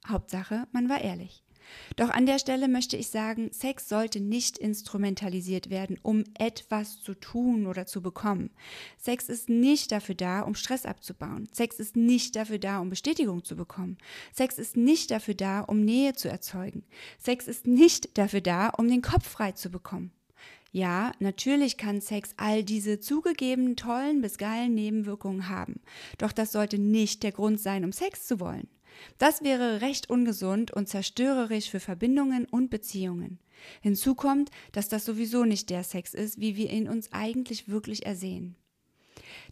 Hauptsache, 0.06 0.66
man 0.72 0.90
war 0.90 1.00
ehrlich. 1.00 1.43
Doch 1.96 2.10
an 2.10 2.26
der 2.26 2.38
Stelle 2.38 2.68
möchte 2.68 2.96
ich 2.96 3.08
sagen, 3.08 3.50
Sex 3.52 3.88
sollte 3.88 4.20
nicht 4.20 4.58
instrumentalisiert 4.58 5.70
werden, 5.70 5.98
um 6.02 6.24
etwas 6.38 7.00
zu 7.00 7.14
tun 7.14 7.66
oder 7.66 7.86
zu 7.86 8.02
bekommen. 8.02 8.50
Sex 8.98 9.28
ist 9.28 9.48
nicht 9.48 9.92
dafür 9.92 10.14
da, 10.14 10.40
um 10.40 10.54
Stress 10.54 10.86
abzubauen. 10.86 11.48
Sex 11.52 11.78
ist 11.78 11.96
nicht 11.96 12.36
dafür 12.36 12.58
da, 12.58 12.80
um 12.80 12.90
Bestätigung 12.90 13.44
zu 13.44 13.56
bekommen. 13.56 13.98
Sex 14.32 14.58
ist 14.58 14.76
nicht 14.76 15.10
dafür 15.10 15.34
da, 15.34 15.60
um 15.60 15.84
Nähe 15.84 16.14
zu 16.14 16.28
erzeugen. 16.28 16.84
Sex 17.18 17.48
ist 17.48 17.66
nicht 17.66 18.16
dafür 18.18 18.40
da, 18.40 18.68
um 18.70 18.88
den 18.88 19.02
Kopf 19.02 19.28
frei 19.28 19.52
zu 19.52 19.70
bekommen. 19.70 20.12
Ja, 20.74 21.12
natürlich 21.20 21.76
kann 21.76 22.00
Sex 22.00 22.30
all 22.36 22.64
diese 22.64 22.98
zugegeben 22.98 23.76
tollen 23.76 24.20
bis 24.20 24.38
geilen 24.38 24.74
Nebenwirkungen 24.74 25.48
haben. 25.48 25.80
Doch 26.18 26.32
das 26.32 26.50
sollte 26.50 26.78
nicht 26.78 27.22
der 27.22 27.30
Grund 27.30 27.60
sein, 27.60 27.84
um 27.84 27.92
Sex 27.92 28.26
zu 28.26 28.40
wollen. 28.40 28.66
Das 29.18 29.42
wäre 29.42 29.80
recht 29.80 30.10
ungesund 30.10 30.70
und 30.70 30.88
zerstörerisch 30.88 31.70
für 31.70 31.80
Verbindungen 31.80 32.46
und 32.46 32.70
Beziehungen. 32.70 33.38
Hinzu 33.80 34.14
kommt, 34.14 34.50
dass 34.72 34.88
das 34.88 35.04
sowieso 35.04 35.44
nicht 35.44 35.70
der 35.70 35.84
Sex 35.84 36.14
ist, 36.14 36.40
wie 36.40 36.56
wir 36.56 36.70
ihn 36.70 36.88
uns 36.88 37.12
eigentlich 37.12 37.68
wirklich 37.68 38.06
ersehen. 38.06 38.56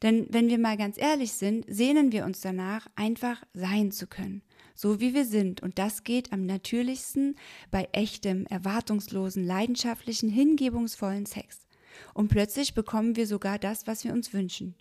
Denn 0.02 0.26
wenn 0.30 0.48
wir 0.48 0.58
mal 0.58 0.76
ganz 0.76 0.98
ehrlich 0.98 1.32
sind, 1.32 1.64
sehnen 1.68 2.12
wir 2.12 2.24
uns 2.24 2.40
danach, 2.40 2.86
einfach 2.96 3.42
sein 3.54 3.92
zu 3.92 4.06
können, 4.06 4.42
so 4.74 5.00
wie 5.00 5.14
wir 5.14 5.24
sind. 5.24 5.62
Und 5.62 5.78
das 5.78 6.04
geht 6.04 6.32
am 6.32 6.44
natürlichsten 6.46 7.36
bei 7.70 7.88
echtem, 7.92 8.46
erwartungslosen, 8.46 9.44
leidenschaftlichen, 9.44 10.28
hingebungsvollen 10.28 11.26
Sex. 11.26 11.66
Und 12.14 12.28
plötzlich 12.28 12.74
bekommen 12.74 13.16
wir 13.16 13.26
sogar 13.26 13.58
das, 13.58 13.86
was 13.86 14.04
wir 14.04 14.12
uns 14.12 14.32
wünschen. 14.32 14.74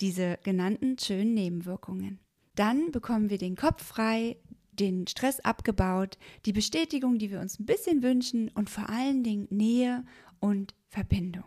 Diese 0.00 0.38
genannten 0.42 0.98
schönen 0.98 1.34
Nebenwirkungen. 1.34 2.20
Dann 2.56 2.90
bekommen 2.90 3.30
wir 3.30 3.38
den 3.38 3.54
Kopf 3.54 3.84
frei, 3.84 4.36
den 4.72 5.06
Stress 5.06 5.40
abgebaut, 5.40 6.18
die 6.44 6.52
Bestätigung, 6.52 7.18
die 7.18 7.30
wir 7.30 7.40
uns 7.40 7.60
ein 7.60 7.66
bisschen 7.66 8.02
wünschen 8.02 8.50
und 8.54 8.68
vor 8.68 8.88
allen 8.88 9.22
Dingen 9.22 9.46
Nähe 9.50 10.04
und 10.40 10.74
Verbindung. 10.88 11.44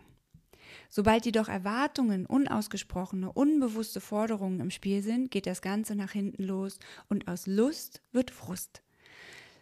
Sobald 0.90 1.26
jedoch 1.26 1.50
Erwartungen, 1.50 2.26
unausgesprochene, 2.26 3.32
unbewusste 3.32 4.02
Forderungen 4.02 4.60
im 4.60 4.72
Spiel 4.72 5.02
sind, 5.02 5.32
geht 5.32 5.48
das 5.48 5.62
Ganze 5.62 5.96
nach 5.96 6.12
hinten 6.12 6.44
los 6.44 6.80
und 7.10 7.28
aus 7.28 7.48
Lust 7.48 8.02
wird 8.12 8.32
Frust. 8.32 8.82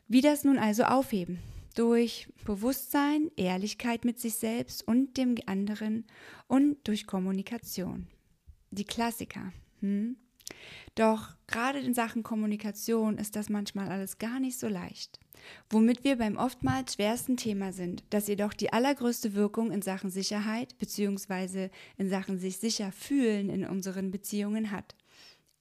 Wie 0.08 0.22
das 0.22 0.44
nun 0.44 0.58
also 0.58 0.84
aufheben? 0.84 1.40
Durch 1.76 2.28
Bewusstsein, 2.44 3.30
Ehrlichkeit 3.36 4.04
mit 4.04 4.20
sich 4.20 4.36
selbst 4.36 4.88
und 4.88 5.18
dem 5.18 5.36
anderen 5.46 6.06
und 6.48 6.78
durch 6.88 7.08
Kommunikation. 7.08 8.08
Die 8.72 8.86
Klassiker. 8.86 9.54
Hm? 9.82 10.18
Doch 10.96 11.36
gerade 11.46 11.80
in 11.80 11.94
Sachen 11.94 12.24
Kommunikation 12.24 13.18
ist 13.18 13.36
das 13.36 13.50
manchmal 13.50 13.90
alles 13.90 14.18
gar 14.18 14.40
nicht 14.40 14.60
so 14.60 14.68
leicht. 14.68 15.20
Womit 15.70 16.04
wir 16.04 16.18
beim 16.18 16.38
oftmals 16.38 16.96
schwersten 16.96 17.38
Thema 17.38 17.72
sind, 17.72 18.04
das 18.10 18.28
jedoch 18.28 18.54
die 18.54 18.74
allergrößte 18.74 19.34
Wirkung 19.34 19.72
in 19.72 19.82
Sachen 19.82 20.10
Sicherheit 20.10 20.78
bzw. 20.78 21.70
in 21.98 22.10
Sachen 22.10 22.40
sich 22.40 22.58
sicher 22.58 22.92
fühlen 22.92 23.50
in 23.50 23.66
unseren 23.66 24.12
Beziehungen 24.12 24.72
hat. 24.72 24.96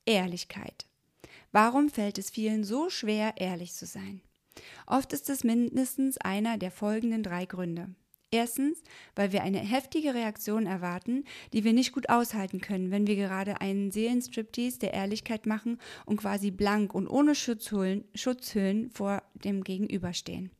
Ehrlichkeit. 0.06 0.86
Warum 1.52 1.90
fällt 1.90 2.18
es 2.18 2.30
vielen 2.30 2.64
so 2.64 2.90
schwer, 2.90 3.34
ehrlich 3.36 3.74
zu 3.74 3.86
sein? 3.86 4.20
Oft 4.86 5.12
ist 5.12 5.28
es 5.28 5.44
mindestens 5.44 6.16
einer 6.18 6.58
der 6.58 6.70
folgenden 6.70 7.22
drei 7.22 7.44
Gründe. 7.44 7.94
Erstens, 8.32 8.82
weil 9.14 9.32
wir 9.32 9.42
eine 9.42 9.58
heftige 9.58 10.12
Reaktion 10.12 10.66
erwarten, 10.66 11.24
die 11.52 11.62
wir 11.62 11.72
nicht 11.72 11.92
gut 11.92 12.08
aushalten 12.08 12.60
können, 12.60 12.90
wenn 12.90 13.06
wir 13.06 13.14
gerade 13.14 13.60
einen 13.60 13.92
Seelenstriptease 13.92 14.80
der 14.80 14.94
Ehrlichkeit 14.94 15.46
machen 15.46 15.78
und 16.06 16.16
quasi 16.16 16.50
blank 16.50 16.92
und 16.92 17.06
ohne 17.06 17.36
Schutzhüllen, 17.36 18.04
Schutzhüllen 18.14 18.90
vor 18.90 19.22
dem 19.34 19.62
Gegenüber 19.62 20.12
stehen. 20.12 20.50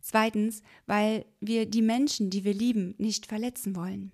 Zweitens, 0.00 0.62
weil 0.86 1.26
wir 1.40 1.66
die 1.66 1.82
Menschen, 1.82 2.30
die 2.30 2.44
wir 2.44 2.54
lieben, 2.54 2.94
nicht 2.98 3.26
verletzen 3.26 3.74
wollen. 3.74 4.12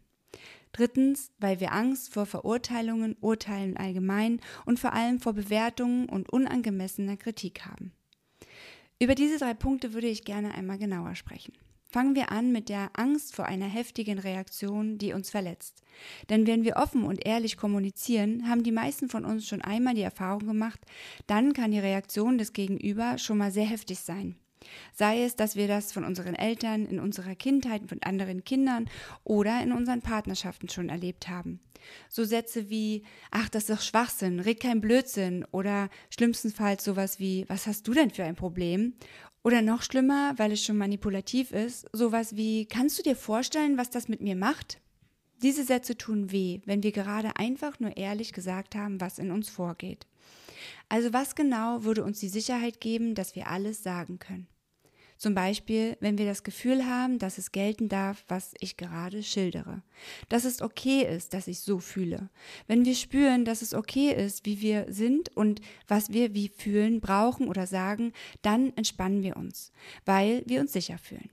Drittens, 0.73 1.31
weil 1.39 1.61
wir 1.61 1.73
Angst 1.73 2.15
vor 2.15 2.25
Verurteilungen, 2.25 3.15
Urteilen 3.21 3.77
allgemein 3.77 4.41
und 4.65 4.81
vor 4.81 4.95
allem 4.95 5.21
vor 5.21 5.35
Bewertungen 5.35 6.09
und 6.09 6.33
unangemessener 6.33 7.19
Kritik 7.19 7.67
haben. 7.67 7.93
Über 8.99 9.15
diese 9.15 9.39
drei 9.39 9.53
Punkte 9.53 9.93
würde 9.93 10.07
ich 10.07 10.25
gerne 10.25 10.55
einmal 10.55 10.79
genauer 10.79 11.15
sprechen. 11.15 11.53
Fangen 11.93 12.15
wir 12.15 12.33
an 12.33 12.53
mit 12.53 12.71
der 12.71 12.89
Angst 12.95 13.37
vor 13.37 13.45
einer 13.45 13.67
heftigen 13.67 14.19
Reaktion, 14.19 14.97
die 14.97 15.13
uns 15.13 15.29
verletzt. 15.29 15.83
Denn 16.31 16.47
wenn 16.47 16.65
wir 16.65 16.77
offen 16.77 17.05
und 17.05 17.27
ehrlich 17.27 17.59
kommunizieren, 17.59 18.49
haben 18.49 18.63
die 18.63 18.73
meisten 18.73 19.11
von 19.11 19.27
uns 19.27 19.47
schon 19.47 19.61
einmal 19.61 19.93
die 19.93 20.01
Erfahrung 20.01 20.47
gemacht, 20.47 20.81
dann 21.27 21.53
kann 21.53 21.71
die 21.71 21.79
Reaktion 21.79 22.39
des 22.39 22.55
Gegenüber 22.55 23.19
schon 23.19 23.37
mal 23.37 23.53
sehr 23.53 23.67
heftig 23.67 23.99
sein. 24.01 24.37
Sei 24.95 25.23
es, 25.23 25.37
dass 25.37 25.55
wir 25.55 25.69
das 25.69 25.93
von 25.93 26.05
unseren 26.05 26.35
Eltern, 26.35 26.87
in 26.87 26.99
unserer 26.99 27.35
Kindheit, 27.35 27.83
von 27.87 28.03
anderen 28.03 28.43
Kindern 28.43 28.89
oder 29.23 29.63
in 29.63 29.73
unseren 29.73 30.01
Partnerschaften 30.01 30.71
schon 30.71 30.89
erlebt 30.89 31.29
haben. 31.29 31.61
So 32.09 32.25
Sätze 32.25 32.71
wie, 32.71 33.03
ach, 33.31 33.49
das 33.51 33.69
ist 33.69 33.71
doch 33.71 33.83
Schwachsinn, 33.83 34.41
red 34.41 34.61
kein 34.61 34.81
Blödsinn 34.81 35.45
oder 35.51 35.91
schlimmstenfalls 36.11 36.85
sowas 36.85 37.19
wie, 37.19 37.45
was 37.49 37.67
hast 37.67 37.87
du 37.87 37.93
denn 37.93 38.11
für 38.11 38.25
ein 38.25 38.37
Problem? 38.37 38.95
Oder 39.45 39.61
noch 39.61 39.83
schlimmer, 39.83 40.35
weil 40.39 40.53
es 40.53 40.65
schon 40.65 40.79
manipulativ 40.79 41.51
ist, 41.51 41.89
sowas 41.93 42.37
wie, 42.37 42.67
kannst 42.67 42.99
du 42.99 43.03
dir 43.03 43.17
vorstellen, 43.17 43.77
was 43.77 43.91
das 43.91 44.09
mit 44.09 44.21
mir 44.21 44.37
macht? 44.37 44.81
Diese 45.43 45.65
Sätze 45.65 45.99
tun 45.99 46.31
weh, 46.31 46.61
wenn 46.65 46.85
wir 46.85 46.93
gerade 46.93 47.37
einfach 47.37 47.81
nur 47.81 47.97
ehrlich 47.97 48.33
gesagt 48.33 48.77
haben, 48.77 49.01
was 49.01 49.19
in 49.19 49.33
uns 49.33 49.51
vorgeht. 49.51 50.07
Also 50.89 51.13
was 51.13 51.35
genau 51.35 51.83
würde 51.83 52.05
uns 52.05 52.21
die 52.21 52.29
Sicherheit 52.29 52.81
geben, 52.81 53.17
dass 53.17 53.35
wir 53.35 53.49
alles 53.49 53.83
sagen 53.83 54.21
können? 54.21 54.47
Zum 55.23 55.37
Beispiel, 55.37 55.97
wenn 56.01 56.19
wir 56.19 56.27
das 56.27 56.43
Gefühl 56.43 56.85
haben, 56.85 57.21
dass 57.21 57.39
es 57.39 57.53
gelten 57.53 57.89
darf, 57.89 58.25
was 58.27 58.55
ich 58.59 58.77
gerade 58.77 59.23
schildere. 59.23 59.85
Dass 60.29 60.45
es 60.45 60.61
okay 60.61 61.03
ist, 61.03 61.33
dass 61.33 61.47
ich 61.47 61.61
so 61.61 61.79
fühle. 61.79 62.29
Wenn 62.67 62.85
wir 62.85 62.97
spüren, 62.97 63.45
dass 63.45 63.63
es 63.63 63.73
okay 63.73 64.11
ist, 64.13 64.45
wie 64.47 64.61
wir 64.61 64.87
sind 64.89 65.29
und 65.37 65.61
was 65.87 66.13
wir 66.13 66.35
wie 66.35 66.49
fühlen, 66.49 67.01
brauchen 67.01 67.47
oder 67.47 67.69
sagen, 67.69 68.13
dann 68.43 68.73
entspannen 68.77 69.23
wir 69.23 69.37
uns, 69.37 69.71
weil 70.05 70.43
wir 70.47 70.61
uns 70.61 70.73
sicher 70.73 70.99
fühlen. 70.99 71.31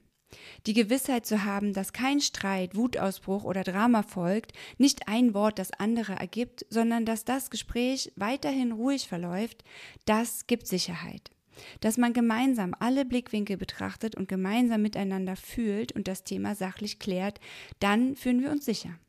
Die 0.68 0.74
Gewissheit 0.74 1.26
zu 1.26 1.44
haben, 1.44 1.74
dass 1.74 1.92
kein 1.92 2.22
Streit, 2.22 2.76
Wutausbruch 2.76 3.44
oder 3.44 3.64
Drama 3.64 4.04
folgt, 4.04 4.54
nicht 4.78 5.08
ein 5.08 5.34
Wort 5.34 5.58
das 5.58 5.72
andere 5.72 6.14
ergibt, 6.14 6.64
sondern 6.70 7.06
dass 7.06 7.26
das 7.26 7.50
Gespräch 7.50 8.12
weiterhin 8.16 8.72
ruhig 8.72 9.08
verläuft, 9.08 9.64
das 10.06 10.46
gibt 10.46 10.68
Sicherheit. 10.68 11.32
Dass 11.80 11.98
man 11.98 12.14
gemeinsam 12.14 12.76
alle 12.80 13.06
Blickwinkel 13.06 13.58
betrachtet 13.58 14.16
und 14.16 14.28
gemeinsam 14.28 14.82
miteinander 14.82 15.36
fühlt 15.36 15.92
und 15.92 16.08
das 16.08 16.24
Thema 16.24 16.56
sachlich 16.56 17.00
klärt, 17.00 17.40
dann 17.80 18.16
fühlen 18.16 18.42
wir 18.42 18.52
uns 18.52 18.66
sicher. 18.66 19.00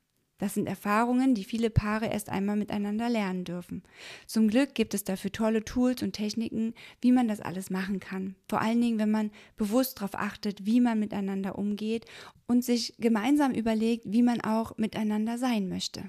Das 0.40 0.54
sind 0.54 0.66
Erfahrungen, 0.66 1.35
die 1.35 1.45
viele 1.45 1.69
Paare 1.69 2.07
erst 2.07 2.30
einmal 2.30 2.57
miteinander 2.57 3.11
lernen 3.11 3.45
dürfen. 3.45 3.83
Zum 4.26 4.49
Glück 4.49 4.75
gibt 4.75 4.95
es 4.95 5.04
dafür 5.04 5.30
tolle 5.30 5.64
Tools 5.64 6.02
und 6.02 6.14
Techniken, 6.14 6.73
wie 7.02 7.12
man 7.12 7.28
das 7.28 7.40
alles 7.40 7.69
machen 7.69 8.00
kann. 8.00 8.37
Vor 8.49 8.62
allen 8.62 8.80
Dingen, 8.80 8.99
wenn 8.99 9.11
man 9.11 9.30
bewusst 9.59 9.99
darauf 9.99 10.14
achtet, 10.14 10.64
wie 10.64 10.80
man 10.80 10.99
miteinander 10.99 11.59
umgeht 11.59 12.07
und 12.47 12.64
sich 12.64 12.95
gemeinsam 12.99 13.52
überlegt, 13.52 14.04
wie 14.07 14.23
man 14.23 14.40
auch 14.40 14.78
miteinander 14.78 15.37
sein 15.37 15.69
möchte. 15.69 16.09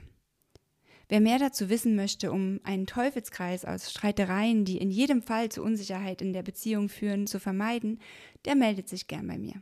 Wer 1.11 1.19
mehr 1.19 1.39
dazu 1.39 1.67
wissen 1.67 1.97
möchte, 1.97 2.31
um 2.31 2.61
einen 2.63 2.85
Teufelskreis 2.85 3.65
aus 3.65 3.91
Streitereien, 3.91 4.63
die 4.63 4.77
in 4.77 4.89
jedem 4.89 5.21
Fall 5.21 5.49
zu 5.49 5.61
Unsicherheit 5.61 6.21
in 6.21 6.31
der 6.31 6.41
Beziehung 6.41 6.87
führen, 6.87 7.27
zu 7.27 7.37
vermeiden, 7.37 7.99
der 8.45 8.55
meldet 8.55 8.87
sich 8.87 9.07
gern 9.07 9.27
bei 9.27 9.37
mir. 9.37 9.55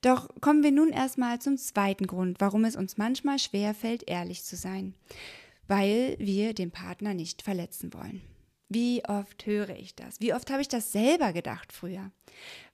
Doch 0.00 0.28
kommen 0.40 0.64
wir 0.64 0.72
nun 0.72 0.88
erstmal 0.88 1.40
zum 1.40 1.56
zweiten 1.56 2.08
Grund, 2.08 2.40
warum 2.40 2.64
es 2.64 2.74
uns 2.74 2.96
manchmal 2.96 3.38
schwer 3.38 3.74
fällt, 3.74 4.10
ehrlich 4.10 4.42
zu 4.42 4.56
sein. 4.56 4.96
Weil 5.68 6.16
wir 6.18 6.52
den 6.52 6.72
Partner 6.72 7.14
nicht 7.14 7.42
verletzen 7.42 7.94
wollen. 7.94 8.20
Wie 8.68 9.04
oft 9.04 9.46
höre 9.46 9.76
ich 9.76 9.94
das? 9.94 10.18
Wie 10.18 10.34
oft 10.34 10.50
habe 10.50 10.62
ich 10.62 10.68
das 10.68 10.90
selber 10.90 11.32
gedacht 11.32 11.72
früher? 11.72 12.10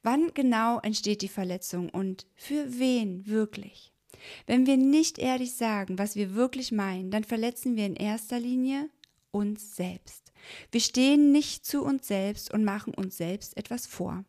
Wann 0.03 0.33
genau 0.33 0.81
entsteht 0.81 1.21
die 1.21 1.29
Verletzung 1.29 1.91
und 1.91 2.27
für 2.37 2.79
wen 2.79 3.27
wirklich? 3.27 3.93
Wenn 4.47 4.67
wir 4.67 4.77
nicht 4.77 5.19
ehrlich 5.19 5.55
sagen, 5.55 5.99
was 5.99 6.17
wir 6.17 6.35
wirklich 6.35 6.73
meinen, 6.73 7.11
dann 7.11 7.25
verletzen 7.25 7.77
wir 7.77 7.87
in 7.87 7.97
erster 7.97 8.41
Linie 8.41 8.89
uns 9.31 9.77
selbst. 9.77 10.33
Wir 10.71 10.81
stehen 10.81 11.33
nicht 11.33 11.67
zu 11.67 11.83
uns 11.83 12.09
selbst 12.09 12.53
und 12.53 12.65
machen 12.65 12.95
uns 12.95 13.17
selbst 13.17 13.57
etwas 13.57 13.87
vor, 13.87 14.25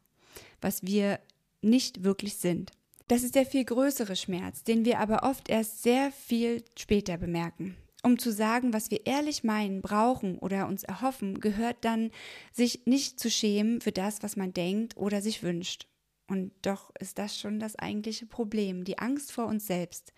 was 0.62 0.84
wir 0.84 1.20
nicht 1.62 2.04
wirklich 2.04 2.36
sind. 2.36 2.72
Das 3.08 3.24
ist 3.24 3.36
der 3.36 3.46
viel 3.46 3.66
größere 3.66 4.16
Schmerz, 4.16 4.64
den 4.64 4.86
wir 4.86 5.00
aber 5.00 5.24
oft 5.24 5.50
erst 5.50 5.82
sehr 5.82 6.12
viel 6.12 6.64
später 6.78 7.18
bemerken. 7.18 7.76
Um 8.04 8.18
zu 8.18 8.32
sagen, 8.32 8.72
was 8.72 8.92
wir 8.92 9.06
ehrlich 9.06 9.44
meinen, 9.44 9.82
brauchen 9.82 10.38
oder 10.38 10.68
uns 10.68 10.84
erhoffen, 10.84 11.40
gehört 11.40 11.78
dann, 11.82 12.12
sich 12.54 12.86
nicht 12.86 13.20
zu 13.20 13.30
schämen 13.30 13.82
für 13.82 13.92
das, 13.92 14.24
was 14.24 14.38
man 14.38 14.54
denkt 14.54 14.96
oder 14.96 15.22
sich 15.22 15.44
wünscht. 15.44 15.88
Und 16.30 16.52
doch 16.62 16.92
ist 17.00 17.18
das 17.18 17.38
schon 17.38 17.60
das 17.60 17.76
eigentliche 17.76 18.28
Problem, 18.28 18.84
die 18.84 19.00
Angst 19.00 19.32
vor 19.32 19.48
uns 19.48 19.66
selbst. 19.66 20.14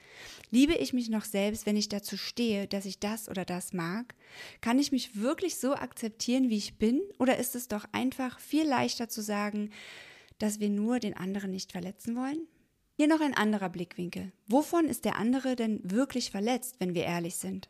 Liebe 0.49 0.75
ich 0.75 0.91
mich 0.91 1.09
noch 1.09 1.23
selbst, 1.23 1.65
wenn 1.65 1.77
ich 1.77 1.87
dazu 1.87 2.17
stehe, 2.17 2.67
dass 2.67 2.85
ich 2.85 2.99
das 2.99 3.29
oder 3.29 3.45
das 3.45 3.71
mag? 3.71 4.13
Kann 4.59 4.77
ich 4.77 4.91
mich 4.91 5.15
wirklich 5.15 5.55
so 5.55 5.73
akzeptieren, 5.73 6.49
wie 6.49 6.57
ich 6.57 6.77
bin? 6.77 7.01
Oder 7.17 7.37
ist 7.37 7.55
es 7.55 7.69
doch 7.69 7.85
einfach 7.93 8.39
viel 8.39 8.67
leichter 8.67 9.07
zu 9.07 9.21
sagen, 9.21 9.69
dass 10.37 10.59
wir 10.59 10.69
nur 10.69 10.99
den 10.99 11.15
anderen 11.15 11.51
nicht 11.51 11.71
verletzen 11.71 12.17
wollen? 12.17 12.45
Hier 12.97 13.07
noch 13.07 13.21
ein 13.21 13.33
anderer 13.33 13.69
Blickwinkel. 13.69 14.33
Wovon 14.47 14.85
ist 14.85 15.05
der 15.05 15.15
andere 15.15 15.55
denn 15.55 15.79
wirklich 15.83 16.29
verletzt, 16.29 16.75
wenn 16.79 16.93
wir 16.93 17.05
ehrlich 17.05 17.37
sind? 17.37 17.69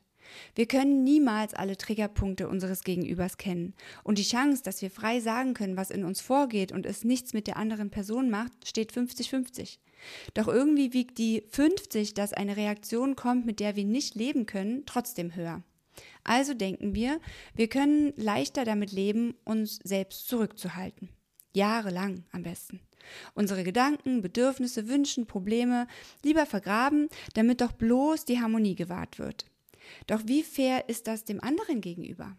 Wir 0.55 0.65
können 0.65 1.03
niemals 1.03 1.53
alle 1.53 1.77
Triggerpunkte 1.77 2.47
unseres 2.47 2.83
Gegenübers 2.83 3.37
kennen. 3.37 3.73
Und 4.03 4.17
die 4.17 4.23
Chance, 4.23 4.63
dass 4.63 4.81
wir 4.81 4.91
frei 4.91 5.19
sagen 5.19 5.53
können, 5.53 5.77
was 5.77 5.91
in 5.91 6.05
uns 6.05 6.21
vorgeht 6.21 6.71
und 6.71 6.85
es 6.85 7.03
nichts 7.03 7.33
mit 7.33 7.47
der 7.47 7.57
anderen 7.57 7.89
Person 7.89 8.29
macht, 8.29 8.51
steht 8.67 8.93
50-50. 8.93 9.77
Doch 10.33 10.47
irgendwie 10.47 10.93
wiegt 10.93 11.17
die 11.17 11.43
50, 11.49 12.13
dass 12.13 12.33
eine 12.33 12.57
Reaktion 12.57 13.15
kommt, 13.15 13.45
mit 13.45 13.59
der 13.59 13.75
wir 13.75 13.85
nicht 13.85 14.15
leben 14.15 14.45
können, 14.45 14.83
trotzdem 14.85 15.35
höher. 15.35 15.63
Also 16.23 16.53
denken 16.53 16.95
wir, 16.95 17.19
wir 17.53 17.67
können 17.67 18.13
leichter 18.15 18.65
damit 18.65 18.91
leben, 18.91 19.35
uns 19.43 19.79
selbst 19.83 20.27
zurückzuhalten. 20.27 21.09
Jahrelang 21.53 22.23
am 22.31 22.43
besten. 22.43 22.79
Unsere 23.33 23.63
Gedanken, 23.63 24.21
Bedürfnisse, 24.21 24.87
Wünschen, 24.87 25.25
Probleme 25.25 25.87
lieber 26.23 26.45
vergraben, 26.45 27.09
damit 27.33 27.61
doch 27.61 27.71
bloß 27.71 28.25
die 28.25 28.39
Harmonie 28.39 28.75
gewahrt 28.75 29.19
wird. 29.19 29.50
Doch 30.07 30.21
wie 30.25 30.43
fair 30.43 30.89
ist 30.89 31.07
das 31.07 31.23
dem 31.23 31.41
anderen 31.41 31.81
gegenüber? 31.81 32.35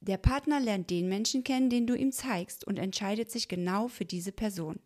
Der 0.00 0.18
Partner 0.18 0.60
lernt 0.60 0.90
den 0.90 1.08
Menschen 1.08 1.42
kennen, 1.42 1.70
den 1.70 1.86
du 1.86 1.94
ihm 1.96 2.12
zeigst 2.12 2.66
und 2.66 2.78
entscheidet 2.78 3.30
sich 3.30 3.48
genau 3.48 3.88
für 3.88 4.04
diese 4.04 4.30
Person. 4.30 4.78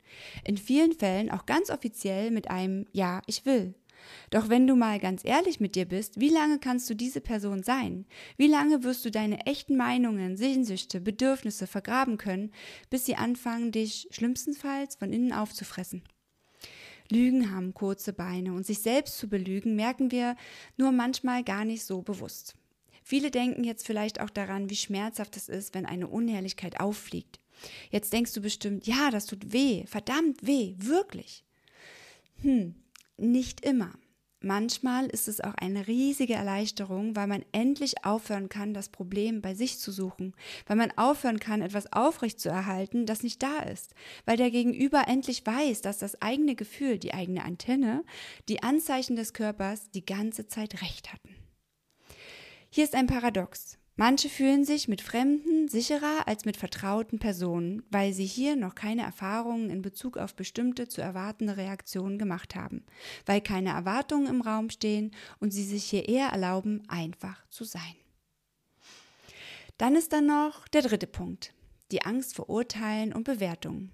In 0.45 0.57
vielen 0.57 0.93
Fällen 0.93 1.31
auch 1.31 1.47
ganz 1.47 1.71
offiziell 1.71 2.31
mit 2.31 2.51
einem 2.51 2.87
Ja, 2.93 3.21
ich 3.27 3.45
will. 3.45 3.75
Doch 4.31 4.49
wenn 4.49 4.67
du 4.67 4.77
mal 4.77 4.99
ganz 4.99 5.25
ehrlich 5.25 5.61
mit 5.61 5.75
dir 5.75 5.85
bist, 5.85 6.21
wie 6.21 6.31
lange 6.31 6.59
kannst 6.59 6.89
du 6.89 6.95
diese 6.95 7.21
Person 7.21 7.63
sein? 7.63 8.07
Wie 8.39 8.47
lange 8.47 8.83
wirst 8.83 9.05
du 9.05 9.11
deine 9.11 9.47
echten 9.47 9.77
Meinungen, 9.77 10.37
Sehnsüchte, 10.37 11.01
Bedürfnisse 11.01 11.67
vergraben 11.67 12.17
können, 12.17 12.53
bis 12.89 13.05
sie 13.05 13.17
anfangen, 13.17 13.73
dich 13.73 14.09
schlimmstenfalls 14.11 14.97
von 14.97 15.13
innen 15.13 15.33
aufzufressen? 15.33 16.03
Lügen 17.11 17.51
haben 17.55 17.75
kurze 17.75 18.13
Beine 18.13 18.53
und 18.53 18.67
sich 18.67 18.81
selbst 18.81 19.19
zu 19.19 19.29
belügen, 19.29 19.77
merken 19.77 20.11
wir 20.11 20.37
nur 20.77 20.93
manchmal 20.93 21.45
gar 21.45 21.65
nicht 21.65 21.85
so 21.85 22.03
bewusst. 22.03 22.55
Viele 23.03 23.31
denken 23.31 23.65
jetzt 23.65 23.87
vielleicht 23.87 24.21
auch 24.21 24.31
daran, 24.31 24.71
wie 24.71 24.77
schmerzhaft 24.77 25.37
es 25.37 25.49
ist, 25.49 25.75
wenn 25.75 25.87
eine 25.87 26.09
Unehrlichkeit 26.09 26.81
auffliegt. 26.81 27.41
Jetzt 27.91 28.13
denkst 28.13 28.33
du 28.33 28.41
bestimmt, 28.41 28.87
ja, 28.87 29.11
das 29.11 29.27
tut 29.27 29.53
weh, 29.53 29.85
verdammt 29.87 30.47
weh, 30.47 30.75
wirklich. 30.79 31.45
Hm, 32.43 32.75
nicht 33.17 33.65
immer. 33.65 33.93
Manchmal 34.43 35.07
ist 35.07 35.29
es 35.29 35.43
auch 35.43 35.55
eine 35.55 35.87
riesige 35.87 36.33
Erleichterung, 36.33 37.15
weil 37.15 37.27
man 37.27 37.45
endlich 37.53 38.07
aufhören 38.07 38.49
kann, 38.49 38.73
das 38.73 38.89
Problem 38.89 39.43
bei 39.43 39.55
sich 39.55 39.79
zu 39.79 39.93
suchen, 39.93 40.35
weil 40.67 40.77
man 40.77 40.93
aufhören 40.97 41.39
kann, 41.39 41.61
etwas 41.61 41.93
aufrechtzuerhalten, 41.93 43.05
das 43.05 43.23
nicht 43.23 43.43
da 43.43 43.59
ist, 43.59 43.95
weil 44.25 44.39
der 44.39 44.51
Gegenüber 44.51 45.05
endlich 45.09 45.45
weiß, 45.45 45.83
dass 45.83 45.99
das 45.99 46.23
eigene 46.23 46.55
Gefühl, 46.55 46.99
die 46.99 47.13
eigene 47.13 47.45
Antenne, 47.45 48.03
die 48.49 48.63
Anzeichen 48.63 49.15
des 49.15 49.35
Körpers 49.35 49.91
die 49.91 50.07
ganze 50.07 50.47
Zeit 50.47 50.81
recht 50.81 51.13
hatten. 51.13 51.35
Hier 52.71 52.85
ist 52.85 52.95
ein 52.95 53.09
Paradox. 53.09 53.80
Manche 54.01 54.31
fühlen 54.31 54.65
sich 54.65 54.89
mit 54.89 55.03
Fremden 55.03 55.69
sicherer 55.69 56.27
als 56.27 56.47
mit 56.47 56.57
vertrauten 56.57 57.19
Personen, 57.19 57.83
weil 57.91 58.15
sie 58.15 58.25
hier 58.25 58.57
noch 58.57 58.75
keine 58.75 59.03
Erfahrungen 59.03 59.69
in 59.69 59.83
Bezug 59.83 60.17
auf 60.17 60.35
bestimmte 60.35 60.89
zu 60.89 61.03
erwartende 61.03 61.59
Reaktionen 61.59 62.19
gemacht 62.19 62.55
haben, 62.55 62.83
weil 63.27 63.43
keine 63.43 63.69
Erwartungen 63.69 64.27
im 64.27 64.41
Raum 64.41 64.71
stehen 64.71 65.11
und 65.39 65.51
sie 65.51 65.65
sich 65.65 65.85
hier 65.85 66.09
eher 66.09 66.29
erlauben, 66.29 66.83
einfach 66.89 67.47
zu 67.51 67.65
sein. 67.65 67.95
Dann 69.77 69.95
ist 69.95 70.15
da 70.15 70.23
noch 70.23 70.67
der 70.69 70.81
dritte 70.81 71.07
Punkt, 71.07 71.53
die 71.91 72.01
Angst 72.01 72.35
vor 72.35 72.49
Urteilen 72.49 73.13
und 73.13 73.25
Bewertungen. 73.25 73.93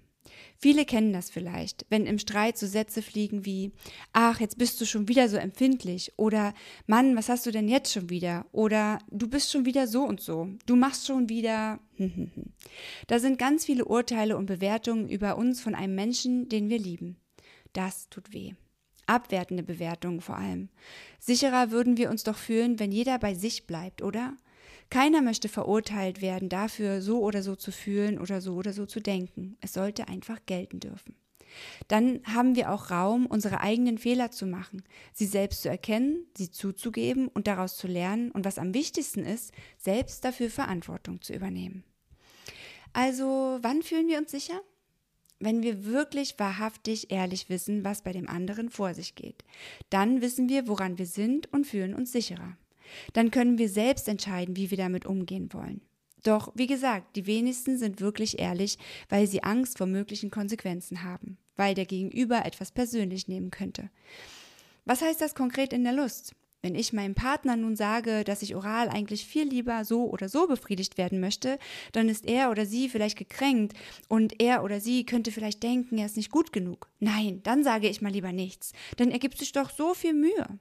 Viele 0.59 0.85
kennen 0.85 1.13
das 1.13 1.29
vielleicht, 1.29 1.85
wenn 1.89 2.05
im 2.05 2.17
Streit 2.17 2.57
so 2.57 2.65
Sätze 2.65 3.01
fliegen 3.01 3.45
wie 3.45 3.71
Ach, 4.11 4.39
jetzt 4.39 4.57
bist 4.57 4.81
du 4.81 4.85
schon 4.85 5.07
wieder 5.07 5.29
so 5.29 5.37
empfindlich 5.37 6.13
oder 6.17 6.53
Mann, 6.87 7.15
was 7.15 7.29
hast 7.29 7.45
du 7.45 7.51
denn 7.51 7.67
jetzt 7.67 7.93
schon 7.93 8.09
wieder 8.09 8.45
oder 8.51 8.99
du 9.11 9.27
bist 9.27 9.51
schon 9.51 9.65
wieder 9.65 9.87
so 9.87 10.03
und 10.03 10.19
so, 10.19 10.49
du 10.65 10.75
machst 10.75 11.05
schon 11.05 11.29
wieder. 11.29 11.79
da 13.07 13.19
sind 13.19 13.37
ganz 13.37 13.65
viele 13.65 13.85
Urteile 13.85 14.35
und 14.35 14.47
Bewertungen 14.47 15.09
über 15.09 15.37
uns 15.37 15.61
von 15.61 15.75
einem 15.75 15.95
Menschen, 15.95 16.49
den 16.49 16.69
wir 16.69 16.79
lieben. 16.79 17.17
Das 17.73 18.09
tut 18.09 18.33
weh. 18.33 18.53
Abwertende 19.05 19.63
Bewertungen 19.63 20.21
vor 20.21 20.37
allem. 20.37 20.69
Sicherer 21.19 21.71
würden 21.71 21.97
wir 21.97 22.09
uns 22.09 22.23
doch 22.23 22.35
fühlen, 22.35 22.79
wenn 22.79 22.91
jeder 22.91 23.19
bei 23.19 23.35
sich 23.35 23.67
bleibt, 23.67 24.01
oder? 24.01 24.35
Keiner 24.89 25.21
möchte 25.21 25.49
verurteilt 25.49 26.21
werden 26.21 26.49
dafür, 26.49 27.01
so 27.01 27.21
oder 27.21 27.43
so 27.43 27.55
zu 27.55 27.71
fühlen 27.71 28.19
oder 28.19 28.41
so 28.41 28.55
oder 28.55 28.73
so 28.73 28.85
zu 28.85 28.99
denken. 28.99 29.57
Es 29.61 29.73
sollte 29.73 30.07
einfach 30.07 30.39
gelten 30.45 30.79
dürfen. 30.79 31.15
Dann 31.87 32.21
haben 32.25 32.55
wir 32.55 32.71
auch 32.71 32.91
Raum, 32.91 33.25
unsere 33.25 33.61
eigenen 33.61 33.97
Fehler 33.97 34.31
zu 34.31 34.45
machen, 34.45 34.83
sie 35.13 35.25
selbst 35.25 35.61
zu 35.61 35.69
erkennen, 35.69 36.25
sie 36.35 36.51
zuzugeben 36.51 37.27
und 37.27 37.47
daraus 37.47 37.77
zu 37.77 37.87
lernen 37.87 38.31
und 38.31 38.45
was 38.45 38.57
am 38.57 38.73
wichtigsten 38.73 39.23
ist, 39.23 39.53
selbst 39.77 40.23
dafür 40.25 40.49
Verantwortung 40.49 41.21
zu 41.21 41.33
übernehmen. 41.33 41.83
Also, 42.93 43.59
wann 43.61 43.81
fühlen 43.81 44.07
wir 44.07 44.17
uns 44.17 44.31
sicher? 44.31 44.61
Wenn 45.39 45.61
wir 45.61 45.85
wirklich 45.85 46.39
wahrhaftig 46.39 47.11
ehrlich 47.11 47.47
wissen, 47.49 47.83
was 47.83 48.01
bei 48.01 48.11
dem 48.11 48.27
anderen 48.27 48.69
vor 48.69 48.95
sich 48.95 49.13
geht. 49.13 49.43
Dann 49.91 50.21
wissen 50.21 50.49
wir, 50.49 50.67
woran 50.67 50.97
wir 50.97 51.05
sind 51.05 51.51
und 51.53 51.67
fühlen 51.67 51.93
uns 51.93 52.11
sicherer. 52.11 52.57
Dann 53.13 53.31
können 53.31 53.57
wir 53.57 53.69
selbst 53.69 54.07
entscheiden, 54.07 54.55
wie 54.55 54.71
wir 54.71 54.77
damit 54.77 55.05
umgehen 55.05 55.51
wollen. 55.53 55.81
Doch, 56.23 56.51
wie 56.55 56.67
gesagt, 56.67 57.15
die 57.15 57.25
wenigsten 57.25 57.77
sind 57.77 58.01
wirklich 58.01 58.39
ehrlich, 58.39 58.77
weil 59.09 59.27
sie 59.27 59.43
Angst 59.43 59.77
vor 59.77 59.87
möglichen 59.87 60.31
Konsequenzen 60.31 61.03
haben, 61.03 61.37
weil 61.55 61.73
der 61.73 61.85
Gegenüber 61.85 62.45
etwas 62.45 62.71
persönlich 62.71 63.27
nehmen 63.27 63.51
könnte. 63.51 63.89
Was 64.85 65.01
heißt 65.01 65.21
das 65.21 65.35
konkret 65.35 65.73
in 65.73 65.83
der 65.83 65.93
Lust? 65.93 66.33
Wenn 66.63 66.75
ich 66.75 66.91
meinem 66.91 67.13
Partner 67.13 67.55
nun 67.55 67.75
sage, 67.75 68.23
dass 68.23 68.41
ich 68.41 68.55
oral 68.55 68.89
eigentlich 68.89 69.25
viel 69.25 69.47
lieber 69.47 69.85
so 69.85 70.09
oder 70.09 70.27
so 70.27 70.47
befriedigt 70.47 70.97
werden 70.97 71.19
möchte, 71.19 71.59
dann 71.91 72.09
ist 72.09 72.25
er 72.25 72.49
oder 72.49 72.65
sie 72.65 72.89
vielleicht 72.89 73.17
gekränkt 73.17 73.73
und 74.09 74.41
er 74.41 74.63
oder 74.63 74.81
sie 74.81 75.05
könnte 75.05 75.31
vielleicht 75.31 75.61
denken, 75.61 75.97
er 75.99 76.07
ist 76.07 76.17
nicht 76.17 76.31
gut 76.31 76.51
genug. 76.51 76.89
Nein, 76.99 77.41
dann 77.43 77.63
sage 77.63 77.87
ich 77.87 78.01
mal 78.01 78.11
lieber 78.11 78.31
nichts, 78.31 78.73
denn 78.97 79.11
er 79.11 79.19
gibt 79.19 79.37
sich 79.37 79.51
doch 79.51 79.69
so 79.69 79.93
viel 79.93 80.13
Mühe. 80.13 80.59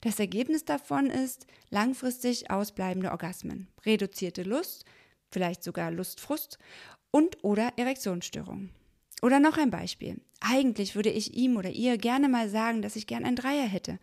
Das 0.00 0.18
Ergebnis 0.20 0.64
davon 0.64 1.06
ist 1.06 1.46
langfristig 1.70 2.50
ausbleibende 2.50 3.10
Orgasmen, 3.10 3.68
reduzierte 3.84 4.42
Lust, 4.42 4.84
vielleicht 5.30 5.62
sogar 5.64 5.90
Lustfrust 5.90 6.58
und 7.10 7.42
oder 7.42 7.72
Erektionsstörungen. 7.76 8.70
Oder 9.22 9.40
noch 9.40 9.56
ein 9.56 9.70
Beispiel. 9.70 10.20
Eigentlich 10.40 10.94
würde 10.94 11.10
ich 11.10 11.34
ihm 11.34 11.56
oder 11.56 11.70
ihr 11.70 11.96
gerne 11.96 12.28
mal 12.28 12.50
sagen, 12.50 12.82
dass 12.82 12.96
ich 12.96 13.06
gern 13.06 13.24
ein 13.24 13.36
Dreier 13.36 13.66
hätte. 13.66 13.98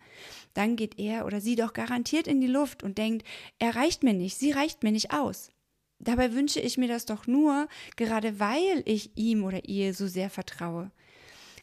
Dann 0.52 0.74
geht 0.74 0.98
er 0.98 1.24
oder 1.24 1.40
sie 1.40 1.54
doch 1.54 1.72
garantiert 1.72 2.26
in 2.26 2.40
die 2.40 2.48
Luft 2.48 2.82
und 2.82 2.98
denkt, 2.98 3.24
er 3.60 3.76
reicht 3.76 4.02
mir 4.02 4.14
nicht, 4.14 4.36
sie 4.36 4.50
reicht 4.50 4.82
mir 4.82 4.90
nicht 4.90 5.12
aus. 5.12 5.50
Dabei 6.00 6.32
wünsche 6.32 6.58
ich 6.58 6.76
mir 6.76 6.88
das 6.88 7.06
doch 7.06 7.28
nur, 7.28 7.68
gerade 7.96 8.40
weil 8.40 8.82
ich 8.84 9.16
ihm 9.16 9.44
oder 9.44 9.68
ihr 9.68 9.94
so 9.94 10.08
sehr 10.08 10.28
vertraue. 10.28 10.90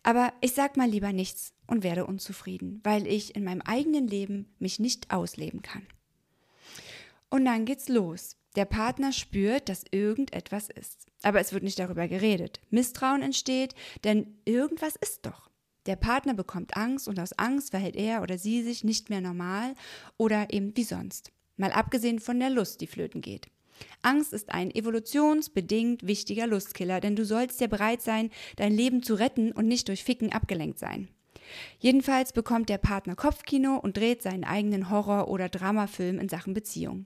Aber 0.04 0.34
ich 0.42 0.54
sag 0.54 0.78
mal 0.78 0.90
lieber 0.90 1.14
nichts 1.14 1.54
und 1.68 1.84
werde 1.84 2.06
unzufrieden, 2.06 2.82
weil 2.84 3.06
ich 3.08 3.36
in 3.36 3.44
meinem 3.44 3.62
eigenen 3.62 4.08
Leben 4.08 4.54
mich 4.60 4.80
nicht 4.80 5.12
ausleben 5.12 5.62
kann. 5.62 5.86
Und 7.30 7.46
dann 7.46 7.66
geht's 7.66 7.88
los. 7.88 8.36
Der 8.56 8.66
Partner 8.66 9.14
spürt, 9.14 9.70
dass 9.70 9.86
irgendetwas 9.92 10.70
ist. 10.70 11.08
Aber 11.24 11.40
es 11.40 11.54
wird 11.54 11.64
nicht 11.64 11.80
darüber 11.80 12.08
geredet. 12.08 12.60
Misstrauen 12.70 13.22
entsteht, 13.22 13.76
denn 14.04 14.38
irgendwas 14.44 14.96
ist 14.98 15.26
doch. 15.26 15.50
Der 15.86 15.96
Partner 15.96 16.34
bekommt 16.34 16.76
Angst 16.76 17.08
und 17.08 17.20
aus 17.20 17.34
Angst 17.34 17.72
verhält 17.72 17.96
er 17.96 18.22
oder 18.22 18.38
sie 18.38 18.62
sich 18.62 18.84
nicht 18.84 19.10
mehr 19.10 19.22
normal 19.22 19.76
oder 20.18 20.52
eben 20.52 20.76
wie 20.76 20.84
sonst. 20.84 21.32
Mal 21.58 21.72
abgesehen 21.72 22.20
von 22.20 22.40
der 22.40 22.50
Lust, 22.50 22.82
die 22.82 22.88
flöten 22.88 23.22
geht. 23.22 23.48
Angst 24.02 24.34
ist 24.34 24.52
ein 24.52 24.72
evolutionsbedingt 24.72 26.06
wichtiger 26.06 26.48
Lustkiller, 26.48 27.00
denn 27.00 27.16
du 27.16 27.26
sollst 27.26 27.62
ja 27.62 27.68
bereit 27.68 28.02
sein, 28.02 28.30
dein 28.56 28.74
Leben 28.74 29.04
zu 29.04 29.16
retten 29.16 29.52
und 29.52 29.68
nicht 29.68 29.88
durch 29.88 30.04
Ficken 30.04 30.32
abgelenkt 30.32 30.80
sein. 30.80 31.08
Jedenfalls 31.80 32.34
bekommt 32.34 32.70
der 32.70 32.78
Partner 32.78 33.16
Kopfkino 33.16 33.78
und 33.78 33.98
dreht 33.98 34.22
seinen 34.22 34.44
eigenen 34.44 34.90
Horror- 34.90 35.28
oder 35.28 35.50
Dramafilm 35.50 36.20
in 36.20 36.30
Sachen 36.30 36.54
Beziehung. 36.54 37.06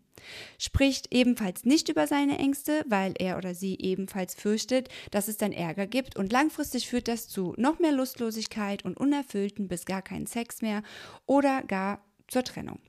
Spricht 0.57 1.13
ebenfalls 1.13 1.65
nicht 1.65 1.89
über 1.89 2.07
seine 2.07 2.37
Ängste, 2.39 2.83
weil 2.87 3.13
er 3.17 3.37
oder 3.37 3.53
sie 3.53 3.77
ebenfalls 3.79 4.35
fürchtet, 4.35 4.89
dass 5.11 5.27
es 5.27 5.37
dann 5.37 5.51
Ärger 5.51 5.87
gibt 5.87 6.15
und 6.15 6.31
langfristig 6.31 6.87
führt 6.87 7.07
das 7.07 7.27
zu 7.27 7.53
noch 7.57 7.79
mehr 7.79 7.91
Lustlosigkeit 7.91 8.85
und 8.85 8.97
unerfüllten 8.97 9.67
bis 9.67 9.85
gar 9.85 10.01
keinen 10.01 10.25
Sex 10.25 10.61
mehr 10.61 10.83
oder 11.25 11.63
gar 11.63 12.03
zur 12.27 12.43
Trennung. 12.43 12.79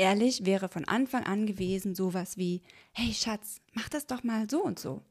Ehrlich 0.00 0.46
wäre 0.46 0.70
von 0.70 0.86
Anfang 0.86 1.24
an 1.24 1.44
gewesen 1.44 1.94
sowas 1.94 2.38
wie, 2.38 2.62
hey 2.92 3.12
Schatz, 3.12 3.60
mach 3.74 3.90
das 3.90 4.06
doch 4.06 4.22
mal 4.22 4.48
so 4.48 4.64
und 4.64 4.78
so. 4.78 5.02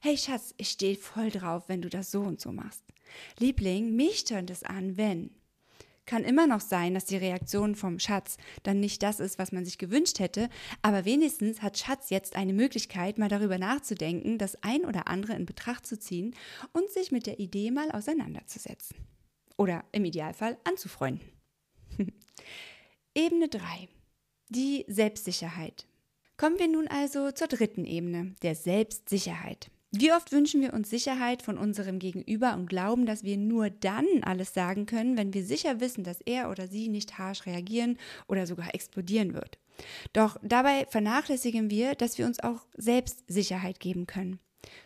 Hey 0.00 0.16
Schatz, 0.16 0.54
ich 0.56 0.70
stehe 0.70 0.96
voll 0.96 1.28
drauf, 1.28 1.64
wenn 1.66 1.82
du 1.82 1.90
das 1.90 2.10
so 2.10 2.22
und 2.22 2.40
so 2.40 2.50
machst. 2.50 2.82
Liebling, 3.38 3.94
mich 3.94 4.24
tönt 4.24 4.48
es 4.48 4.62
an, 4.62 4.96
wenn. 4.96 5.34
Kann 6.06 6.24
immer 6.24 6.46
noch 6.46 6.62
sein, 6.62 6.94
dass 6.94 7.04
die 7.04 7.18
Reaktion 7.18 7.74
vom 7.74 7.98
Schatz 7.98 8.38
dann 8.62 8.80
nicht 8.80 9.02
das 9.02 9.20
ist, 9.20 9.38
was 9.38 9.52
man 9.52 9.66
sich 9.66 9.76
gewünscht 9.76 10.20
hätte, 10.20 10.48
aber 10.80 11.04
wenigstens 11.04 11.60
hat 11.60 11.76
Schatz 11.76 12.08
jetzt 12.08 12.34
eine 12.34 12.54
Möglichkeit, 12.54 13.18
mal 13.18 13.28
darüber 13.28 13.58
nachzudenken, 13.58 14.38
das 14.38 14.56
ein 14.62 14.86
oder 14.86 15.06
andere 15.06 15.34
in 15.34 15.44
Betracht 15.44 15.84
zu 15.84 15.98
ziehen 15.98 16.34
und 16.72 16.88
sich 16.88 17.12
mit 17.12 17.26
der 17.26 17.40
Idee 17.40 17.70
mal 17.70 17.90
auseinanderzusetzen. 17.90 18.96
Oder 19.58 19.84
im 19.92 20.06
Idealfall 20.06 20.56
anzufreunden. 20.64 21.28
Ebene 23.14 23.50
3. 23.50 23.90
Die 24.52 24.84
Selbstsicherheit. 24.88 25.86
Kommen 26.36 26.58
wir 26.58 26.66
nun 26.66 26.88
also 26.88 27.30
zur 27.30 27.46
dritten 27.46 27.84
Ebene, 27.84 28.34
der 28.42 28.56
Selbstsicherheit. 28.56 29.70
Wie 29.92 30.10
oft 30.12 30.32
wünschen 30.32 30.60
wir 30.60 30.74
uns 30.74 30.90
Sicherheit 30.90 31.40
von 31.40 31.56
unserem 31.56 32.00
Gegenüber 32.00 32.54
und 32.54 32.66
glauben, 32.66 33.06
dass 33.06 33.22
wir 33.22 33.36
nur 33.36 33.70
dann 33.70 34.08
alles 34.22 34.52
sagen 34.52 34.86
können, 34.86 35.16
wenn 35.16 35.32
wir 35.34 35.44
sicher 35.44 35.78
wissen, 35.78 36.02
dass 36.02 36.20
er 36.22 36.50
oder 36.50 36.66
sie 36.66 36.88
nicht 36.88 37.16
harsch 37.16 37.46
reagieren 37.46 37.96
oder 38.26 38.44
sogar 38.48 38.74
explodieren 38.74 39.34
wird. 39.34 39.60
Doch 40.12 40.36
dabei 40.42 40.84
vernachlässigen 40.90 41.70
wir, 41.70 41.94
dass 41.94 42.18
wir 42.18 42.26
uns 42.26 42.40
auch 42.40 42.66
selbst 42.76 43.22
Sicherheit 43.28 43.78
geben 43.78 44.08
können. 44.08 44.40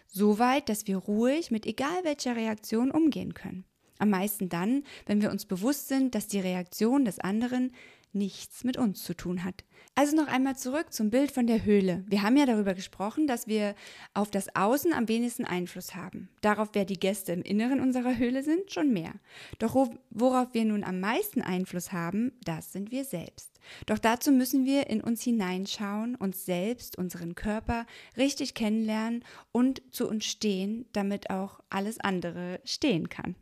Soweit, 0.07 0.69
dass 0.69 0.87
wir 0.87 0.99
ruhig 0.99 1.51
mit 1.51 1.65
egal 1.65 2.05
welcher 2.05 2.37
Reaktion 2.37 2.91
umgehen 2.91 3.33
können. 3.33 3.65
Am 3.99 4.11
meisten 4.11 4.51
dann, 4.51 4.85
wenn 5.07 5.23
wir 5.23 5.31
uns 5.31 5.47
bewusst 5.47 5.89
sind, 5.89 6.15
dass 6.15 6.27
die 6.27 6.41
Reaktion 6.41 7.07
des 7.07 7.19
anderen 7.19 7.73
nichts 8.15 8.65
mit 8.65 8.77
uns 8.77 9.03
zu 9.03 9.15
tun 9.15 9.45
hat. 9.45 9.65
Also 9.97 10.17
noch 10.17 10.27
einmal 10.27 10.57
zurück 10.57 10.93
zum 10.93 11.11
Bild 11.11 11.31
von 11.31 11.47
der 11.47 11.65
Höhle. 11.65 12.05
Wir 12.09 12.23
haben 12.23 12.37
ja 12.37 12.47
darüber 12.47 12.75
gesprochen, 12.75 13.27
dass 13.27 13.47
wir 13.47 13.75
auf 14.13 14.31
das 14.31 14.55
Außen 14.57 14.93
am 14.93 15.09
wenigsten 15.09 15.45
Einfluss 15.45 15.95
haben. 15.95 16.29
Darauf, 16.41 16.71
wer 16.73 16.85
die 16.85 16.99
Gäste 16.99 17.33
im 17.33 17.43
Inneren 17.43 17.81
unserer 17.81 18.17
Höhle 18.17 18.43
sind, 18.43 18.73
schon 18.73 18.93
mehr. 18.93 19.13
Doch 19.59 19.75
worauf 20.11 20.53
wir 20.53 20.65
nun 20.65 20.83
am 20.83 20.99
meisten 20.99 21.43
Einfluss 21.43 21.93
haben, 21.93 22.33
das 22.45 22.73
sind 22.73 22.91
wir 22.91 23.05
selbst. 23.05 23.55
Doch 23.87 23.99
dazu 23.99 24.33
müssen 24.33 24.65
wir 24.65 24.89
in 24.89 25.01
uns 25.01 25.23
hineinschauen, 25.23 26.17
uns 26.17 26.45
selbst, 26.45 26.99
unseren 26.99 27.35
Körper 27.35 27.87
richtig 28.17 28.55
kennenlernen 28.55 29.25
und 29.53 29.83
zu 29.91 30.09
uns 30.09 30.25
stehen, 30.25 30.87
damit 30.93 31.31
auch 31.31 31.61
alles 31.71 32.01
andere 32.01 32.61
stehen 32.65 33.09
kann. 33.09 33.37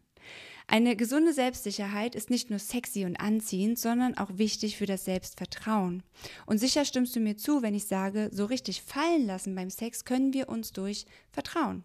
Eine 0.74 0.96
gesunde 0.96 1.34
Selbstsicherheit 1.34 2.14
ist 2.14 2.30
nicht 2.30 2.48
nur 2.48 2.58
sexy 2.58 3.04
und 3.04 3.20
anziehend, 3.20 3.78
sondern 3.78 4.16
auch 4.16 4.38
wichtig 4.38 4.78
für 4.78 4.86
das 4.86 5.04
Selbstvertrauen. 5.04 6.02
Und 6.46 6.56
sicher 6.56 6.86
stimmst 6.86 7.14
du 7.14 7.20
mir 7.20 7.36
zu, 7.36 7.60
wenn 7.60 7.74
ich 7.74 7.84
sage, 7.84 8.30
so 8.32 8.46
richtig 8.46 8.80
fallen 8.80 9.26
lassen 9.26 9.54
beim 9.54 9.68
Sex 9.68 10.06
können 10.06 10.32
wir 10.32 10.48
uns 10.48 10.72
durch 10.72 11.04
Vertrauen. 11.30 11.84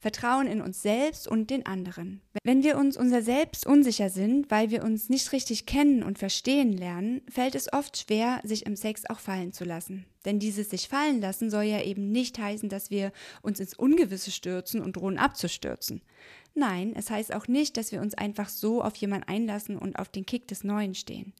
Vertrauen 0.00 0.46
in 0.46 0.60
uns 0.60 0.82
selbst 0.82 1.26
und 1.26 1.50
den 1.50 1.66
anderen. 1.66 2.20
Wenn 2.42 2.62
wir 2.62 2.76
uns 2.76 2.96
unser 2.96 3.22
Selbst 3.22 3.66
unsicher 3.66 4.10
sind, 4.10 4.50
weil 4.50 4.70
wir 4.70 4.84
uns 4.84 5.08
nicht 5.08 5.32
richtig 5.32 5.66
kennen 5.66 6.02
und 6.02 6.18
verstehen 6.18 6.72
lernen, 6.72 7.22
fällt 7.30 7.54
es 7.54 7.72
oft 7.72 7.96
schwer, 7.96 8.40
sich 8.44 8.66
im 8.66 8.76
Sex 8.76 9.04
auch 9.08 9.18
fallen 9.18 9.52
zu 9.52 9.64
lassen. 9.64 10.04
Denn 10.24 10.38
dieses 10.38 10.70
sich 10.70 10.88
fallen 10.88 11.20
lassen 11.20 11.50
soll 11.50 11.64
ja 11.64 11.82
eben 11.82 12.10
nicht 12.10 12.38
heißen, 12.38 12.68
dass 12.68 12.90
wir 12.90 13.12
uns 13.42 13.60
ins 13.60 13.74
Ungewisse 13.74 14.30
stürzen 14.30 14.80
und 14.80 14.96
drohen 14.96 15.18
abzustürzen. 15.18 16.02
Nein, 16.54 16.94
es 16.96 17.10
heißt 17.10 17.34
auch 17.34 17.48
nicht, 17.48 17.76
dass 17.76 17.92
wir 17.92 18.00
uns 18.00 18.14
einfach 18.14 18.48
so 18.48 18.82
auf 18.82 18.94
jemanden 18.96 19.28
einlassen 19.28 19.76
und 19.76 19.98
auf 19.98 20.08
den 20.08 20.24
Kick 20.24 20.48
des 20.48 20.64
Neuen 20.64 20.94
stehen. 20.94 21.32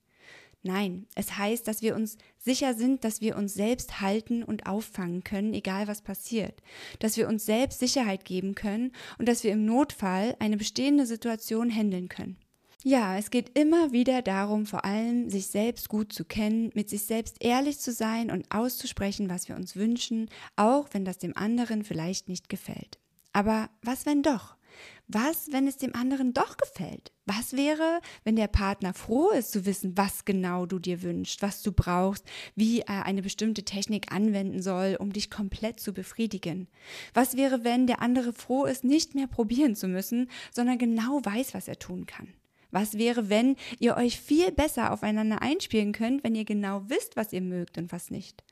Nein, 0.67 1.07
es 1.15 1.37
heißt, 1.37 1.69
dass 1.69 1.83
wir 1.83 1.95
uns 1.95 2.17
sicher 2.39 2.73
sind, 2.73 3.05
dass 3.05 3.21
wir 3.21 3.37
uns 3.37 3.53
selbst 3.53 4.01
halten 4.01 4.43
und 4.43 4.65
auffangen 4.67 5.23
können, 5.23 5.53
egal 5.53 5.89
was 5.89 6.01
passiert, 6.01 6.63
dass 7.01 7.19
wir 7.19 7.29
uns 7.29 7.45
selbst 7.45 7.81
Sicherheit 7.81 8.25
geben 8.25 8.55
können 8.55 8.93
und 9.19 9.29
dass 9.29 9.45
wir 9.45 9.53
im 9.53 9.67
Notfall 9.67 10.35
eine 10.39 10.57
bestehende 10.57 11.05
Situation 11.05 11.71
handeln 11.71 12.09
können. 12.09 12.39
Ja, 12.83 13.19
es 13.19 13.31
geht 13.31 13.59
immer 13.59 13.93
wieder 13.93 14.23
darum, 14.23 14.65
vor 14.65 14.87
allem 14.87 15.29
sich 15.29 15.49
selbst 15.49 15.91
gut 15.91 16.15
zu 16.15 16.25
kennen, 16.25 16.71
mit 16.75 16.89
sich 16.89 17.05
selbst 17.05 17.37
ehrlich 17.45 17.79
zu 17.79 17.93
sein 17.93 18.31
und 18.31 18.51
auszusprechen, 18.51 19.29
was 19.29 19.49
wir 19.49 19.57
uns 19.57 19.77
wünschen, 19.77 20.31
auch 20.57 20.89
wenn 20.93 21.05
das 21.05 21.19
dem 21.19 21.37
anderen 21.37 21.85
vielleicht 21.85 22.31
nicht 22.31 22.49
gefällt. 22.49 22.99
Aber 23.35 23.69
was 23.83 24.07
wenn 24.07 24.23
doch? 24.23 24.57
Was, 25.07 25.53
wenn 25.53 25.67
es 25.67 25.77
dem 25.77 25.95
anderen 25.95 26.33
doch 26.33 26.57
gefällt? 26.57 27.13
Was 27.27 27.55
wäre, 27.55 28.01
wenn 28.25 28.37
der 28.37 28.49
Partner 28.49 28.95
froh 28.95 29.31
ist 29.31 29.53
zu 29.53 29.67
wissen, 29.67 29.97
was 29.99 30.25
genau 30.25 30.65
du 30.65 30.79
dir 30.79 31.03
wünschst, 31.03 31.43
was 31.43 31.63
du 31.63 31.73
brauchst, 31.73 32.25
wie 32.55 32.81
er 32.81 33.05
eine 33.05 33.21
bestimmte 33.21 33.65
Technik 33.65 34.13
anwenden 34.13 34.63
soll, 34.63 34.97
um 34.99 35.13
dich 35.13 35.31
komplett 35.31 35.79
zu 35.79 35.93
befriedigen? 35.93 36.69
Was 37.13 37.37
wäre, 37.37 37.65
wenn 37.65 37.87
der 37.87 38.01
andere 38.01 38.33
froh 38.33 38.65
ist, 38.65 38.83
nicht 38.83 39.15
mehr 39.15 39.27
probieren 39.27 39.77
zu 39.77 39.89
müssen, 39.89 40.31
sondern 40.51 40.79
genau 40.79 41.21
weiß, 41.23 41.53
was 41.53 41.69
er 41.69 41.79
tun 41.79 42.07
kann? 42.07 42.29
Was 42.71 42.99
wäre, 42.99 43.29
wenn 43.29 43.57
ihr 43.79 43.97
euch 43.97 44.19
viel 44.19 44.51
besser 44.53 44.91
aufeinander 44.93 45.43
einspielen 45.43 45.93
könnt, 45.93 46.25
wenn 46.25 46.35
ihr 46.35 46.45
genau 46.45 46.83
wisst, 46.89 47.15
was 47.15 47.33
ihr 47.33 47.43
mögt 47.43 47.79
und 47.79 47.93
was 47.93 48.11
nicht? 48.11 48.43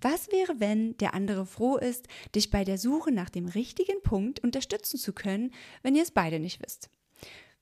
Was 0.00 0.30
wäre, 0.30 0.60
wenn 0.60 0.96
der 0.98 1.14
andere 1.14 1.46
froh 1.46 1.76
ist, 1.76 2.06
dich 2.34 2.50
bei 2.50 2.64
der 2.64 2.78
Suche 2.78 3.12
nach 3.12 3.30
dem 3.30 3.46
richtigen 3.46 4.02
Punkt 4.02 4.40
unterstützen 4.40 4.98
zu 4.98 5.12
können, 5.12 5.52
wenn 5.82 5.94
ihr 5.94 6.02
es 6.02 6.10
beide 6.10 6.38
nicht 6.38 6.62
wisst? 6.62 6.90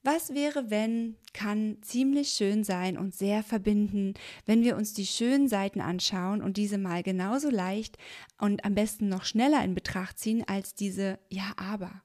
Was 0.03 0.35
wäre, 0.35 0.69
wenn 0.69 1.17
kann 1.33 1.79
ziemlich 1.81 2.29
schön 2.31 2.63
sein 2.63 2.99
und 2.99 3.15
sehr 3.15 3.43
verbinden, 3.43 4.13
wenn 4.45 4.63
wir 4.63 4.77
uns 4.77 4.93
die 4.93 5.07
schönen 5.07 5.49
Seiten 5.49 5.81
anschauen 5.81 6.43
und 6.43 6.59
diese 6.59 6.77
mal 6.77 7.03
genauso 7.03 7.49
leicht 7.49 7.97
und 8.39 8.67
am 8.67 8.75
besten 8.75 9.09
noch 9.09 9.25
schneller 9.25 9.65
in 9.65 9.75
Betracht 9.75 10.19
ziehen 10.19 10.45
als 10.47 10.75
diese 10.75 11.19
Ja, 11.31 11.55
aber. 11.57 12.03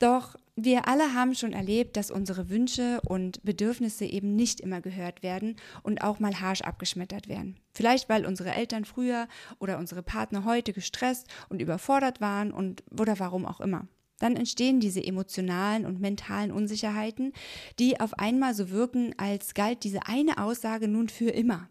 Doch 0.00 0.34
wir 0.64 0.88
alle 0.88 1.14
haben 1.14 1.34
schon 1.34 1.52
erlebt, 1.52 1.96
dass 1.96 2.10
unsere 2.10 2.50
Wünsche 2.50 3.00
und 3.06 3.42
Bedürfnisse 3.42 4.04
eben 4.04 4.36
nicht 4.36 4.60
immer 4.60 4.80
gehört 4.80 5.22
werden 5.22 5.56
und 5.82 6.02
auch 6.02 6.18
mal 6.18 6.40
harsch 6.40 6.62
abgeschmettert 6.62 7.28
werden. 7.28 7.58
Vielleicht 7.72 8.08
weil 8.08 8.26
unsere 8.26 8.50
Eltern 8.50 8.84
früher 8.84 9.28
oder 9.58 9.78
unsere 9.78 10.02
Partner 10.02 10.44
heute 10.44 10.72
gestresst 10.72 11.26
und 11.48 11.60
überfordert 11.60 12.20
waren 12.20 12.52
und 12.52 12.82
oder 12.98 13.18
warum 13.18 13.46
auch 13.46 13.60
immer. 13.60 13.86
Dann 14.18 14.36
entstehen 14.36 14.80
diese 14.80 15.02
emotionalen 15.02 15.86
und 15.86 16.00
mentalen 16.00 16.52
Unsicherheiten, 16.52 17.32
die 17.78 17.98
auf 18.00 18.18
einmal 18.18 18.54
so 18.54 18.70
wirken, 18.70 19.14
als 19.16 19.54
galt 19.54 19.82
diese 19.82 20.06
eine 20.06 20.42
Aussage 20.42 20.88
nun 20.88 21.08
für 21.08 21.30
immer. 21.30 21.68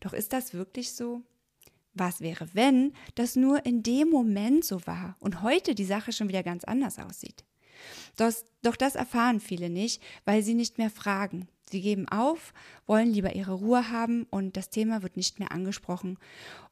Doch 0.00 0.12
ist 0.12 0.32
das 0.32 0.54
wirklich 0.54 0.92
so? 0.92 1.22
Was 1.94 2.20
wäre, 2.20 2.48
wenn 2.52 2.92
das 3.14 3.36
nur 3.36 3.64
in 3.64 3.84
dem 3.84 4.10
Moment 4.10 4.64
so 4.64 4.84
war 4.86 5.16
und 5.20 5.42
heute 5.42 5.76
die 5.76 5.84
Sache 5.84 6.12
schon 6.12 6.28
wieder 6.28 6.42
ganz 6.42 6.64
anders 6.64 6.98
aussieht? 6.98 7.44
Doch, 8.16 8.32
doch 8.62 8.76
das 8.76 8.94
erfahren 8.94 9.40
viele 9.40 9.70
nicht, 9.70 10.02
weil 10.24 10.42
sie 10.42 10.54
nicht 10.54 10.78
mehr 10.78 10.90
fragen. 10.90 11.48
Sie 11.70 11.80
geben 11.80 12.08
auf, 12.08 12.52
wollen 12.86 13.10
lieber 13.10 13.34
ihre 13.34 13.54
Ruhe 13.54 13.90
haben 13.90 14.24
und 14.30 14.56
das 14.56 14.70
Thema 14.70 15.02
wird 15.02 15.16
nicht 15.16 15.38
mehr 15.38 15.50
angesprochen. 15.50 16.18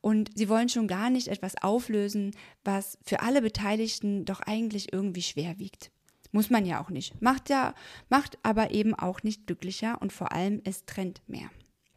Und 0.01 0.31
sie 0.35 0.49
wollen 0.49 0.69
schon 0.69 0.87
gar 0.87 1.11
nicht 1.11 1.29
etwas 1.29 1.61
auflösen, 1.63 2.37
was 2.63 2.99
für 3.03 3.21
alle 3.21 3.43
Beteiligten 3.43 4.25
doch 4.25 4.41
eigentlich 4.41 4.93
irgendwie 4.93 5.23
schwer 5.23 5.59
wiegt. 5.59 5.91
Muss 6.31 6.51
man 6.51 6.65
ja 6.65 6.83
auch 6.83 6.91
nicht. 6.91 7.21
Macht 7.21 7.51
ja, 7.51 7.75
macht 8.09 8.39
aber 8.43 8.71
eben 8.71 8.95
auch 8.95 9.23
nicht 9.23 9.47
glücklicher 9.47 10.01
und 10.01 10.13
vor 10.13 10.33
allem 10.33 10.61
es 10.65 10.85
trennt 10.85 11.21
mehr. 11.27 11.51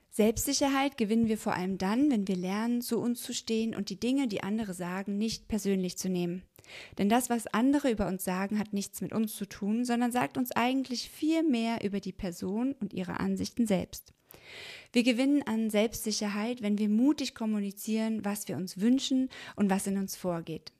Selbstsicherheit 0.09 0.97
gewinnen 0.97 1.27
wir 1.27 1.37
vor 1.37 1.53
allem 1.53 1.77
dann, 1.77 2.09
wenn 2.09 2.27
wir 2.27 2.37
lernen, 2.37 2.81
zu 2.81 2.99
uns 2.99 3.21
zu 3.21 3.33
stehen 3.33 3.75
und 3.75 3.89
die 3.89 3.99
Dinge, 3.99 4.27
die 4.27 4.43
andere 4.43 4.73
sagen, 4.73 5.17
nicht 5.17 5.47
persönlich 5.47 5.97
zu 5.97 6.09
nehmen. 6.09 6.43
Denn 6.97 7.09
das, 7.09 7.29
was 7.29 7.47
andere 7.47 7.91
über 7.91 8.07
uns 8.07 8.23
sagen, 8.23 8.59
hat 8.59 8.73
nichts 8.73 9.01
mit 9.01 9.13
uns 9.13 9.35
zu 9.35 9.45
tun, 9.45 9.85
sondern 9.85 10.11
sagt 10.11 10.37
uns 10.37 10.51
eigentlich 10.51 11.09
viel 11.09 11.43
mehr 11.43 11.83
über 11.83 11.99
die 11.99 12.13
Person 12.13 12.73
und 12.79 12.93
ihre 12.93 13.19
Ansichten 13.19 13.67
selbst. 13.67 14.13
Wir 14.93 15.03
gewinnen 15.03 15.43
an 15.43 15.69
Selbstsicherheit, 15.69 16.61
wenn 16.61 16.77
wir 16.77 16.89
mutig 16.89 17.35
kommunizieren, 17.35 18.23
was 18.23 18.47
wir 18.47 18.55
uns 18.55 18.79
wünschen 18.79 19.29
und 19.55 19.69
was 19.69 19.87
in 19.87 19.97
uns 19.97 20.15
vorgeht. 20.15 20.71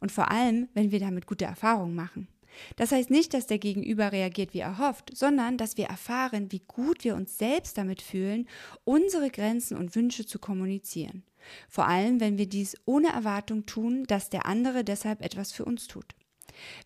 Und 0.00 0.12
vor 0.12 0.30
allem, 0.30 0.68
wenn 0.74 0.90
wir 0.90 1.00
damit 1.00 1.26
gute 1.26 1.44
Erfahrungen 1.44 1.94
machen. 1.94 2.28
Das 2.76 2.92
heißt 2.92 3.10
nicht, 3.10 3.34
dass 3.34 3.46
der 3.46 3.58
Gegenüber 3.58 4.12
reagiert, 4.12 4.54
wie 4.54 4.60
er 4.60 4.78
hofft, 4.78 5.16
sondern 5.16 5.58
dass 5.58 5.76
wir 5.76 5.86
erfahren, 5.86 6.52
wie 6.52 6.62
gut 6.66 7.04
wir 7.04 7.14
uns 7.14 7.38
selbst 7.38 7.76
damit 7.76 8.00
fühlen, 8.02 8.48
unsere 8.84 9.30
Grenzen 9.30 9.76
und 9.76 9.94
Wünsche 9.94 10.26
zu 10.26 10.38
kommunizieren. 10.38 11.22
Vor 11.68 11.86
allem, 11.86 12.20
wenn 12.20 12.38
wir 12.38 12.48
dies 12.48 12.76
ohne 12.84 13.08
Erwartung 13.08 13.66
tun, 13.66 14.04
dass 14.04 14.30
der 14.30 14.46
andere 14.46 14.84
deshalb 14.84 15.22
etwas 15.22 15.52
für 15.52 15.64
uns 15.64 15.86
tut. 15.86 16.06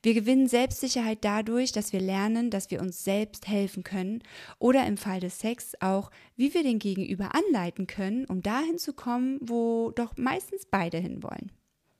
Wir 0.03 0.15
gewinnen 0.15 0.49
Selbstsicherheit 0.49 1.19
dadurch, 1.23 1.73
dass 1.73 1.93
wir 1.93 2.01
lernen, 2.01 2.51
dass 2.51 2.71
wir 2.71 2.81
uns 2.81 3.05
selbst 3.05 3.47
helfen 3.49 3.85
können 3.85 4.23
oder 4.59 4.87
im 4.87 4.97
Fall 4.97 5.21
des 5.21 5.39
Sex 5.39 5.75
auch, 5.81 6.11
wie 6.37 6.55
wir 6.55 6.63
den 6.63 6.79
Gegenüber 6.79 7.35
anleiten 7.35 7.87
können, 7.87 8.25
um 8.25 8.43
dahin 8.43 8.79
zu 8.79 8.93
kommen, 8.93 9.39
wo 9.41 9.93
doch 9.95 10.17
meistens 10.17 10.67
beide 10.67 10.99
hinwollen. 10.99 11.53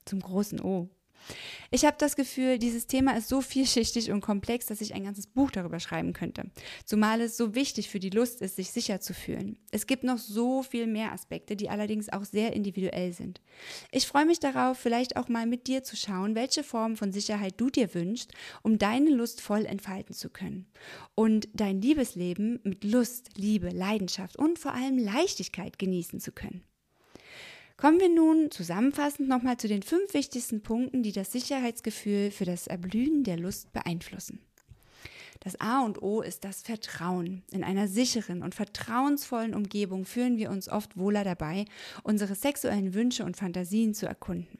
Zum 0.05 0.21
großen 0.21 0.61
O. 0.61 0.89
Ich 1.71 1.85
habe 1.85 1.97
das 1.99 2.17
Gefühl, 2.17 2.59
dieses 2.59 2.87
Thema 2.87 3.17
ist 3.17 3.29
so 3.29 3.41
vielschichtig 3.41 4.11
und 4.11 4.21
komplex, 4.21 4.67
dass 4.67 4.81
ich 4.81 4.95
ein 4.95 5.05
ganzes 5.05 5.27
Buch 5.27 5.51
darüber 5.51 5.79
schreiben 5.79 6.13
könnte. 6.13 6.51
Zumal 6.85 7.21
es 7.21 7.37
so 7.37 7.55
wichtig 7.55 7.89
für 7.89 8.01
die 8.01 8.11
Lust 8.11 8.41
ist, 8.41 8.57
sich 8.57 8.71
sicher 8.71 9.01
zu 9.01 9.15
fühlen. 9.15 9.57
Es 9.71 9.87
gibt 9.87 10.03
noch 10.03 10.19
so 10.19 10.63
viel 10.63 10.87
mehr 10.87 11.13
Aspekte, 11.13 11.55
die 11.55 11.71
allerdings 11.71 12.09
auch 12.09 12.25
sehr 12.25 12.53
individuell 12.55 13.13
sind. 13.13 13.41
Ich 13.93 14.07
freue 14.07 14.27
mich 14.27 14.41
darauf, 14.41 14.79
vielleicht 14.79 15.17
auch 15.17 15.29
mal 15.29 15.47
mit 15.47 15.67
dir 15.67 15.85
zu 15.85 15.97
schauen, 15.97 16.35
welche 16.35 16.65
Form 16.65 16.97
von 16.97 17.13
Sicherheit 17.13 17.55
du 17.59 17.71
dir 17.71 17.95
wünschst, 17.95 18.33
um 18.63 18.79
deine 18.79 19.11
Lust 19.11 19.41
voll 19.41 19.65
entfalten 19.65 20.15
zu 20.15 20.31
können. 20.31 20.67
Und 21.15 21.49
dein 21.55 21.81
Liebesleben 21.81 22.61
mit 22.65 22.85
Lust, 22.85 23.31
Liebe, 23.37 23.69
Leidenschaft 23.69 24.37
und 24.37 24.59
vor 24.59 24.73
allem 24.73 24.99
Leichtigkeit 24.99 25.79
genießen 25.79 26.21
zu 26.21 26.33
können. 26.33 26.65
Kommen 27.81 27.99
wir 27.99 28.11
nun 28.11 28.51
zusammenfassend 28.51 29.27
nochmal 29.27 29.57
zu 29.57 29.67
den 29.67 29.83
fünf 29.83 30.13
wichtigsten 30.13 30.63
Punkten, 30.63 31.03
die 31.03 31.13
das 31.13 31.33
Sicherheitsgefühl 31.33 32.31
für 32.31 32.45
das 32.45 32.67
Erblühen 32.67 33.25
der 33.25 33.39
Lust 33.39 33.73
beeinflussen. 33.73 34.39
Das 35.43 35.59
A 35.63 35.81
und 35.81 36.03
O 36.03 36.21
ist 36.21 36.45
das 36.45 36.61
Vertrauen. 36.61 37.43
In 37.51 37.65
einer 37.65 37.89
sicheren 37.89 38.43
und 38.43 38.55
vertrauensvollen 38.55 39.55
Umgebung 39.55 40.05
fühlen 40.05 40.37
wir 40.37 40.51
uns 40.51 40.69
oft 40.69 40.99
wohler 40.99 41.25
dabei, 41.25 41.65
unsere 42.03 42.35
sexuellen 42.35 42.93
Wünsche 42.93 43.25
und 43.25 43.39
Fantasien 43.39 43.95
zu 43.95 44.05
erkunden. 44.05 44.59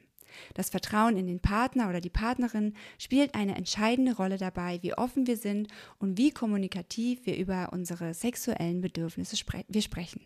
Das 0.55 0.71
Vertrauen 0.71 1.15
in 1.15 1.27
den 1.27 1.41
Partner 1.41 1.89
oder 1.89 2.01
die 2.01 2.09
Partnerin 2.09 2.73
spielt 2.97 3.35
eine 3.35 3.55
entscheidende 3.55 4.15
Rolle 4.15 4.37
dabei, 4.37 4.79
wie 4.81 4.95
offen 4.95 5.27
wir 5.27 5.37
sind 5.37 5.67
und 5.99 6.17
wie 6.17 6.31
kommunikativ 6.31 7.27
wir 7.27 7.37
über 7.37 7.69
unsere 7.71 8.15
sexuellen 8.15 8.81
Bedürfnisse 8.81 9.37
spre 9.37 9.63
wir 9.67 9.83
sprechen. 9.83 10.21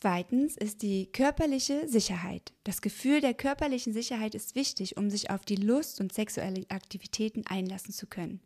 Zweitens 0.00 0.56
ist 0.56 0.82
die 0.82 1.10
körperliche 1.10 1.88
Sicherheit. 1.88 2.52
Das 2.62 2.82
Gefühl 2.82 3.20
der 3.20 3.34
körperlichen 3.34 3.92
Sicherheit 3.92 4.36
ist 4.36 4.54
wichtig, 4.54 4.96
um 4.96 5.10
sich 5.10 5.30
auf 5.30 5.44
die 5.44 5.56
Lust 5.56 6.00
und 6.00 6.12
sexuelle 6.12 6.64
Aktivitäten 6.68 7.44
einlassen 7.48 7.92
zu 7.92 8.06
können. 8.06 8.38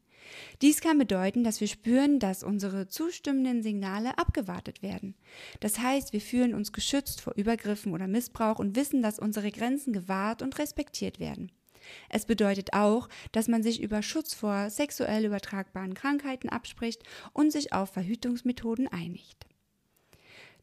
Dies 0.63 0.81
kann 0.81 0.97
bedeuten, 0.97 1.45
dass 1.45 1.61
wir 1.61 1.69
spüren, 1.69 2.21
dass 2.21 2.43
unsere 2.43 2.89
zustimmenden 2.89 3.63
Signale 3.63 4.17
abgewartet 4.17 4.81
werden. 4.81 5.15
Das 5.61 5.79
heißt, 5.79 6.15
wir 6.15 6.23
fühlen 6.23 6.55
uns 6.55 6.73
geschützt 6.73 7.21
vor 7.21 7.35
Übergriffen 7.37 7.93
oder 7.93 8.07
Missbrauch 8.07 8.59
und 8.59 8.75
wissen, 8.75 9.03
dass 9.03 9.19
unsere 9.19 9.51
Grenzen 9.51 9.93
gewahrt 9.93 10.41
und 10.41 10.59
respektiert 10.59 11.21
werden. 11.21 11.53
Es 12.09 12.25
bedeutet 12.25 12.73
auch, 12.73 13.11
dass 13.31 13.47
man 13.47 13.63
sich 13.63 13.83
über 13.83 14.01
Schutz 14.01 14.33
vor 14.33 14.71
sexuell 14.71 15.27
übertragbaren 15.27 15.93
Krankheiten 15.93 16.49
abspricht 16.49 17.03
und 17.35 17.53
sich 17.53 17.75
auf 17.75 17.91
Verhütungsmethoden 17.91 18.89
einigt. 18.89 19.52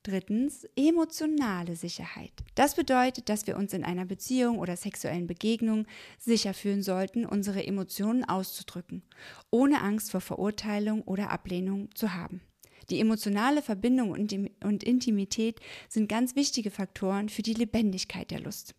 Drittens, 0.03 0.65
emotionale 0.77 1.75
Sicherheit. 1.75 2.31
Das 2.55 2.75
bedeutet, 2.75 3.27
dass 3.27 3.47
wir 3.47 3.57
uns 3.57 3.73
in 3.73 3.83
einer 3.83 4.05
Beziehung 4.05 4.57
oder 4.59 4.77
sexuellen 4.77 5.27
Begegnung 5.27 5.85
sicher 6.17 6.53
fühlen 6.53 6.83
sollten, 6.83 7.25
unsere 7.25 7.65
Emotionen 7.67 8.23
auszudrücken, 8.23 9.03
ohne 9.51 9.81
Angst 9.81 10.11
vor 10.11 10.21
Verurteilung 10.21 11.01
oder 11.01 11.31
Ablehnung 11.31 11.89
zu 11.95 12.13
haben. 12.13 12.41
Die 12.89 12.99
emotionale 13.01 13.61
Verbindung 13.61 14.11
und 14.11 14.83
Intimität 14.83 15.59
sind 15.89 16.07
ganz 16.07 16.35
wichtige 16.35 16.71
Faktoren 16.71 17.29
für 17.29 17.41
die 17.43 17.53
Lebendigkeit 17.53 18.31
der 18.31 18.39
Lust. 18.39 18.73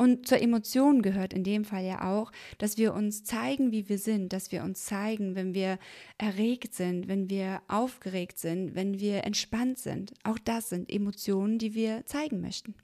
Und 0.00 0.28
zur 0.28 0.40
Emotion 0.40 1.02
gehört 1.02 1.34
in 1.34 1.42
dem 1.42 1.64
Fall 1.64 1.84
ja 1.84 2.08
auch, 2.08 2.30
dass 2.58 2.78
wir 2.78 2.94
uns 2.94 3.24
zeigen, 3.24 3.72
wie 3.72 3.88
wir 3.88 3.98
sind, 3.98 4.32
dass 4.32 4.52
wir 4.52 4.62
uns 4.62 4.84
zeigen, 4.84 5.34
wenn 5.34 5.54
wir 5.54 5.76
erregt 6.18 6.72
sind, 6.72 7.08
wenn 7.08 7.28
wir 7.28 7.62
aufgeregt 7.66 8.38
sind, 8.38 8.76
wenn 8.76 9.00
wir 9.00 9.24
entspannt 9.24 9.78
sind. 9.78 10.14
Auch 10.22 10.38
das 10.38 10.68
sind 10.68 10.88
Emotionen, 10.88 11.58
die 11.58 11.74
wir 11.74 12.06
zeigen 12.06 12.40
möchten. 12.40 12.76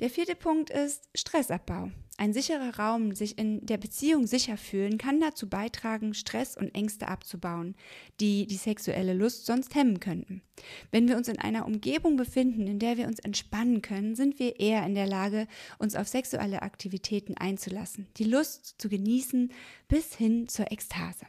Der 0.00 0.10
vierte 0.10 0.36
Punkt 0.36 0.70
ist 0.70 1.08
Stressabbau. 1.16 1.90
Ein 2.18 2.32
sicherer 2.32 2.78
Raum, 2.78 3.16
sich 3.16 3.36
in 3.36 3.66
der 3.66 3.78
Beziehung 3.78 4.28
sicher 4.28 4.56
fühlen, 4.56 4.96
kann 4.96 5.20
dazu 5.20 5.48
beitragen, 5.48 6.14
Stress 6.14 6.56
und 6.56 6.72
Ängste 6.72 7.08
abzubauen, 7.08 7.74
die 8.20 8.46
die 8.46 8.56
sexuelle 8.56 9.12
Lust 9.12 9.46
sonst 9.46 9.74
hemmen 9.74 9.98
könnten. 9.98 10.42
Wenn 10.92 11.08
wir 11.08 11.16
uns 11.16 11.26
in 11.26 11.38
einer 11.38 11.66
Umgebung 11.66 12.16
befinden, 12.16 12.68
in 12.68 12.78
der 12.78 12.96
wir 12.96 13.08
uns 13.08 13.18
entspannen 13.18 13.82
können, 13.82 14.14
sind 14.14 14.38
wir 14.38 14.60
eher 14.60 14.86
in 14.86 14.94
der 14.94 15.06
Lage, 15.06 15.48
uns 15.78 15.96
auf 15.96 16.06
sexuelle 16.06 16.62
Aktivitäten 16.62 17.36
einzulassen, 17.36 18.06
die 18.18 18.24
Lust 18.24 18.76
zu 18.78 18.88
genießen 18.88 19.52
bis 19.88 20.14
hin 20.14 20.46
zur 20.46 20.70
Ekstase. 20.70 21.26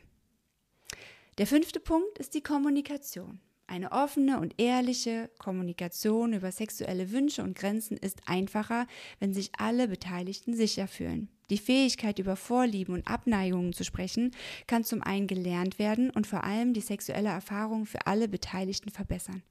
Der 1.40 1.48
fünfte 1.48 1.80
Punkt 1.80 2.20
ist 2.20 2.36
die 2.36 2.42
Kommunikation. 2.42 3.40
Eine 3.70 3.92
offene 3.92 4.40
und 4.40 4.56
ehrliche 4.58 5.30
Kommunikation 5.38 6.34
über 6.34 6.52
sexuelle 6.52 7.12
Wünsche 7.12 7.44
und 7.44 7.56
Grenzen 7.56 7.98
ist 7.98 8.18
einfacher, 8.26 8.88
wenn 9.20 9.32
sich 9.32 9.52
alle 9.60 9.88
Beteiligten 9.88 10.56
sicher 10.56 10.88
fühlen. 10.88 11.30
Die 11.52 11.60
Fähigkeit, 11.60 12.18
über 12.18 12.36
Vorlieben 12.36 12.96
und 12.96 13.08
Abneigungen 13.08 13.74
zu 13.74 13.84
sprechen, 13.84 14.32
kann 14.66 14.84
zum 14.84 15.04
einen 15.04 15.28
gelernt 15.28 15.78
werden 15.78 16.10
und 16.10 16.26
vor 16.26 16.46
allem 16.46 16.74
die 16.74 16.82
sexuelle 16.82 17.30
Erfahrung 17.30 17.86
für 17.86 18.08
alle 18.08 18.28
Beteiligten 18.28 18.90
verbessern. 18.90 19.44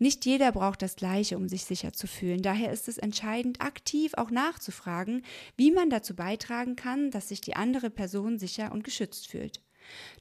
Nicht 0.00 0.26
jeder 0.26 0.50
braucht 0.50 0.82
das 0.82 0.96
Gleiche, 0.96 1.36
um 1.36 1.48
sich 1.48 1.64
sicher 1.64 1.92
zu 1.92 2.08
fühlen. 2.08 2.42
Daher 2.42 2.72
ist 2.72 2.88
es 2.88 2.98
entscheidend, 2.98 3.60
aktiv 3.60 4.14
auch 4.14 4.32
nachzufragen, 4.32 5.24
wie 5.56 5.70
man 5.70 5.88
dazu 5.88 6.16
beitragen 6.16 6.74
kann, 6.74 7.12
dass 7.12 7.28
sich 7.28 7.40
die 7.40 7.54
andere 7.54 7.90
Person 7.90 8.40
sicher 8.40 8.72
und 8.72 8.82
geschützt 8.82 9.28
fühlt. 9.28 9.62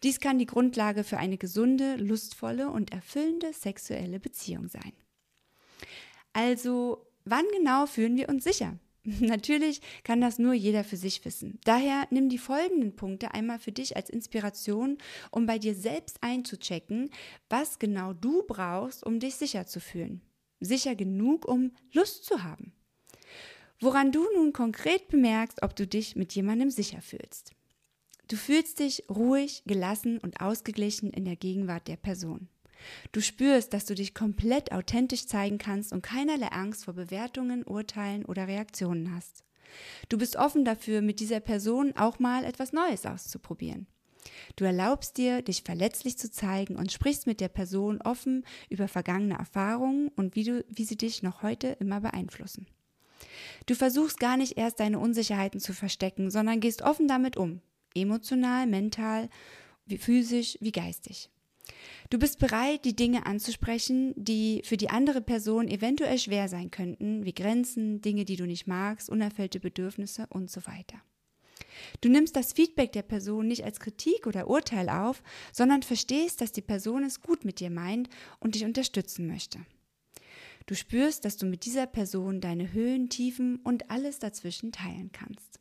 Dies 0.03 0.19
kann 0.19 0.39
die 0.39 0.45
Grundlage 0.45 1.03
für 1.03 1.17
eine 1.17 1.37
gesunde, 1.37 1.95
lustvolle 1.95 2.69
und 2.69 2.91
erfüllende 2.91 3.53
sexuelle 3.53 4.19
Beziehung 4.19 4.67
sein. 4.67 4.93
Also, 6.33 7.05
wann 7.25 7.45
genau 7.55 7.85
fühlen 7.85 8.17
wir 8.17 8.29
uns 8.29 8.43
sicher? 8.43 8.77
Natürlich 9.03 9.81
kann 10.03 10.21
das 10.21 10.37
nur 10.37 10.53
jeder 10.53 10.83
für 10.83 10.97
sich 10.97 11.25
wissen. 11.25 11.59
Daher 11.63 12.07
nimm 12.11 12.29
die 12.29 12.37
folgenden 12.37 12.95
Punkte 12.95 13.33
einmal 13.33 13.59
für 13.59 13.71
dich 13.71 13.95
als 13.95 14.09
Inspiration, 14.09 14.97
um 15.31 15.45
bei 15.45 15.57
dir 15.57 15.73
selbst 15.75 16.21
einzuchecken, 16.21 17.09
was 17.49 17.79
genau 17.79 18.13
du 18.13 18.43
brauchst, 18.43 19.03
um 19.05 19.19
dich 19.19 19.35
sicher 19.35 19.65
zu 19.65 19.79
fühlen. 19.79 20.21
Sicher 20.59 20.95
genug, 20.95 21.47
um 21.47 21.71
Lust 21.91 22.25
zu 22.25 22.43
haben. 22.43 22.73
Woran 23.79 24.11
du 24.11 24.23
nun 24.35 24.53
konkret 24.53 25.07
bemerkst, 25.07 25.63
ob 25.63 25.75
du 25.75 25.87
dich 25.87 26.15
mit 26.15 26.33
jemandem 26.33 26.69
sicher 26.69 27.01
fühlst. 27.01 27.53
Du 28.31 28.37
fühlst 28.37 28.79
dich 28.79 29.03
ruhig, 29.09 29.61
gelassen 29.65 30.17
und 30.17 30.39
ausgeglichen 30.39 31.11
in 31.11 31.25
der 31.25 31.35
Gegenwart 31.35 31.89
der 31.89 31.97
Person. 31.97 32.47
Du 33.11 33.19
spürst, 33.19 33.73
dass 33.73 33.83
du 33.83 33.93
dich 33.93 34.13
komplett 34.13 34.71
authentisch 34.71 35.25
zeigen 35.25 35.57
kannst 35.57 35.91
und 35.91 36.01
keinerlei 36.01 36.47
Angst 36.47 36.85
vor 36.85 36.93
Bewertungen, 36.93 37.65
Urteilen 37.65 38.23
oder 38.23 38.47
Reaktionen 38.47 39.13
hast. 39.13 39.43
Du 40.07 40.17
bist 40.17 40.37
offen 40.37 40.63
dafür, 40.63 41.01
mit 41.01 41.19
dieser 41.19 41.41
Person 41.41 41.91
auch 41.97 42.19
mal 42.19 42.45
etwas 42.45 42.71
Neues 42.71 43.05
auszuprobieren. 43.05 43.85
Du 44.55 44.63
erlaubst 44.63 45.17
dir, 45.17 45.41
dich 45.41 45.63
verletzlich 45.63 46.17
zu 46.17 46.31
zeigen 46.31 46.77
und 46.77 46.89
sprichst 46.89 47.27
mit 47.27 47.41
der 47.41 47.49
Person 47.49 48.01
offen 48.01 48.45
über 48.69 48.87
vergangene 48.87 49.37
Erfahrungen 49.37 50.07
und 50.15 50.37
wie, 50.37 50.45
du, 50.45 50.63
wie 50.69 50.85
sie 50.85 50.97
dich 50.97 51.21
noch 51.21 51.43
heute 51.43 51.75
immer 51.81 51.99
beeinflussen. 51.99 52.65
Du 53.65 53.75
versuchst 53.75 54.21
gar 54.21 54.37
nicht 54.37 54.57
erst 54.57 54.79
deine 54.79 54.99
Unsicherheiten 54.99 55.59
zu 55.59 55.73
verstecken, 55.73 56.31
sondern 56.31 56.61
gehst 56.61 56.81
offen 56.81 57.09
damit 57.09 57.35
um, 57.35 57.59
emotional, 57.95 58.67
mental, 58.67 59.29
wie 59.85 59.97
physisch, 59.97 60.57
wie 60.61 60.71
geistig. 60.71 61.29
Du 62.09 62.19
bist 62.19 62.39
bereit, 62.39 62.83
die 62.83 62.95
Dinge 62.95 63.25
anzusprechen, 63.25 64.13
die 64.17 64.61
für 64.65 64.77
die 64.77 64.89
andere 64.89 65.21
Person 65.21 65.67
eventuell 65.67 66.17
schwer 66.17 66.49
sein 66.49 66.69
könnten, 66.69 67.25
wie 67.25 67.33
Grenzen, 67.33 68.01
Dinge, 68.01 68.25
die 68.25 68.35
du 68.35 68.45
nicht 68.45 68.67
magst, 68.67 69.09
unerfüllte 69.09 69.59
Bedürfnisse 69.59 70.27
und 70.29 70.51
so 70.51 70.65
weiter. 70.65 71.01
Du 72.01 72.09
nimmst 72.09 72.35
das 72.35 72.53
Feedback 72.53 72.91
der 72.91 73.03
Person 73.03 73.47
nicht 73.47 73.63
als 73.63 73.79
Kritik 73.79 74.27
oder 74.27 74.47
Urteil 74.47 74.89
auf, 74.89 75.23
sondern 75.53 75.83
verstehst, 75.83 76.41
dass 76.41 76.51
die 76.51 76.61
Person 76.61 77.03
es 77.03 77.21
gut 77.21 77.45
mit 77.45 77.59
dir 77.59 77.69
meint 77.69 78.09
und 78.39 78.55
dich 78.55 78.65
unterstützen 78.65 79.27
möchte. 79.27 79.59
Du 80.65 80.75
spürst, 80.75 81.25
dass 81.25 81.37
du 81.37 81.45
mit 81.45 81.65
dieser 81.65 81.87
Person 81.87 82.41
deine 82.41 82.73
Höhen, 82.73 83.09
Tiefen 83.09 83.57
und 83.57 83.89
alles 83.89 84.19
dazwischen 84.19 84.71
teilen 84.71 85.11
kannst. 85.11 85.60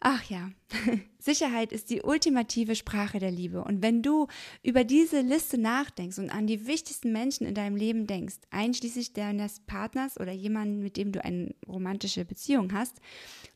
Ach 0.00 0.22
ja, 0.28 0.50
Sicherheit 1.18 1.72
ist 1.72 1.88
die 1.88 2.02
ultimative 2.02 2.76
Sprache 2.76 3.18
der 3.18 3.30
Liebe. 3.30 3.64
Und 3.64 3.82
wenn 3.82 4.02
du 4.02 4.26
über 4.62 4.84
diese 4.84 5.22
Liste 5.22 5.56
nachdenkst 5.58 6.18
und 6.18 6.30
an 6.30 6.46
die 6.46 6.66
wichtigsten 6.66 7.12
Menschen 7.12 7.46
in 7.46 7.54
deinem 7.54 7.76
Leben 7.76 8.06
denkst, 8.06 8.36
einschließlich 8.50 9.14
deines 9.14 9.60
Partners 9.60 10.20
oder 10.20 10.32
jemanden, 10.32 10.82
mit 10.82 10.98
dem 10.98 11.12
du 11.12 11.24
eine 11.24 11.54
romantische 11.66 12.26
Beziehung 12.26 12.74
hast, 12.74 13.00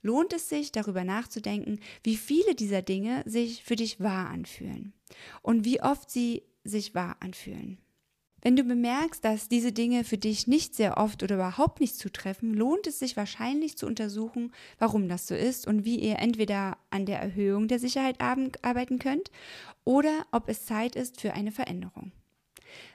lohnt 0.02 0.32
es 0.32 0.48
sich, 0.48 0.72
darüber 0.72 1.04
nachzudenken, 1.04 1.78
wie 2.02 2.16
viele 2.16 2.54
dieser 2.54 2.80
Dinge 2.80 3.22
sich 3.26 3.62
für 3.62 3.76
dich 3.76 4.00
wahr 4.00 4.30
anfühlen 4.30 4.94
und 5.42 5.66
wie 5.66 5.82
oft 5.82 6.10
sie 6.10 6.44
sich 6.64 6.94
wahr 6.94 7.16
anfühlen. 7.20 7.78
Wenn 8.42 8.56
du 8.56 8.64
bemerkst, 8.64 9.24
dass 9.24 9.48
diese 9.48 9.72
Dinge 9.72 10.04
für 10.04 10.16
dich 10.16 10.46
nicht 10.46 10.74
sehr 10.74 10.96
oft 10.96 11.22
oder 11.22 11.34
überhaupt 11.34 11.80
nicht 11.80 11.96
zutreffen, 11.96 12.54
lohnt 12.54 12.86
es 12.86 12.98
sich 12.98 13.16
wahrscheinlich 13.16 13.76
zu 13.76 13.86
untersuchen, 13.86 14.52
warum 14.78 15.08
das 15.08 15.26
so 15.26 15.34
ist 15.34 15.66
und 15.66 15.84
wie 15.84 15.98
ihr 15.98 16.18
entweder 16.18 16.78
an 16.88 17.04
der 17.04 17.20
Erhöhung 17.20 17.68
der 17.68 17.78
Sicherheit 17.78 18.20
arbeiten 18.20 18.98
könnt 18.98 19.30
oder 19.84 20.26
ob 20.32 20.48
es 20.48 20.64
Zeit 20.64 20.96
ist 20.96 21.20
für 21.20 21.34
eine 21.34 21.52
Veränderung. 21.52 22.12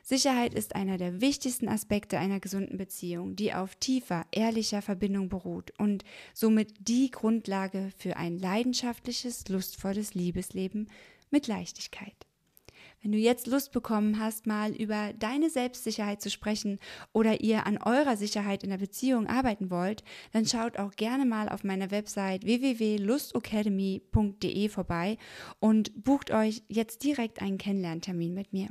Sicherheit 0.04 0.54
ist 0.54 0.76
einer 0.76 0.98
der 0.98 1.22
wichtigsten 1.22 1.68
Aspekte 1.68 2.18
einer 2.18 2.40
gesunden 2.40 2.78
Beziehung, 2.78 3.36
die 3.36 3.54
auf 3.54 3.76
tiefer, 3.76 4.26
ehrlicher 4.32 4.82
Verbindung 4.82 5.30
beruht 5.30 5.74
und 5.78 6.04
somit 6.34 6.88
die 6.88 7.12
Grundlage 7.12 7.92
für 7.98 8.16
ein 8.16 8.38
leidenschaftliches, 8.38 9.48
lustvolles 9.50 10.14
Liebesleben 10.14 10.90
mit 11.30 11.48
Leichtigkeit. 11.48 12.16
Wenn 13.06 13.12
du 13.12 13.20
jetzt 13.20 13.46
Lust 13.46 13.72
bekommen 13.72 14.20
hast, 14.20 14.48
mal 14.48 14.72
über 14.72 15.14
deine 15.20 15.52
Selbstsicherheit 15.52 16.24
zu 16.24 16.32
sprechen 16.32 16.80
oder 17.14 17.42
ihr 17.42 17.68
an 17.68 17.78
eurer 17.78 18.18
Sicherheit 18.18 18.64
in 18.64 18.72
der 18.72 18.80
Beziehung 18.80 19.28
arbeiten 19.28 19.70
wollt, 19.70 20.04
dann 20.32 20.48
schaut 20.48 20.80
auch 20.80 20.96
gerne 20.96 21.24
mal 21.24 21.48
auf 21.48 21.64
meiner 21.64 21.92
Website 21.92 22.46
www.lustacademy.de 22.46 24.70
vorbei 24.70 25.20
und 25.60 26.04
bucht 26.04 26.32
euch 26.32 26.64
jetzt 26.68 27.04
direkt 27.04 27.44
einen 27.44 27.60
Kennenlerntermin 27.60 28.34
mit 28.34 28.54
mir. 28.54 28.70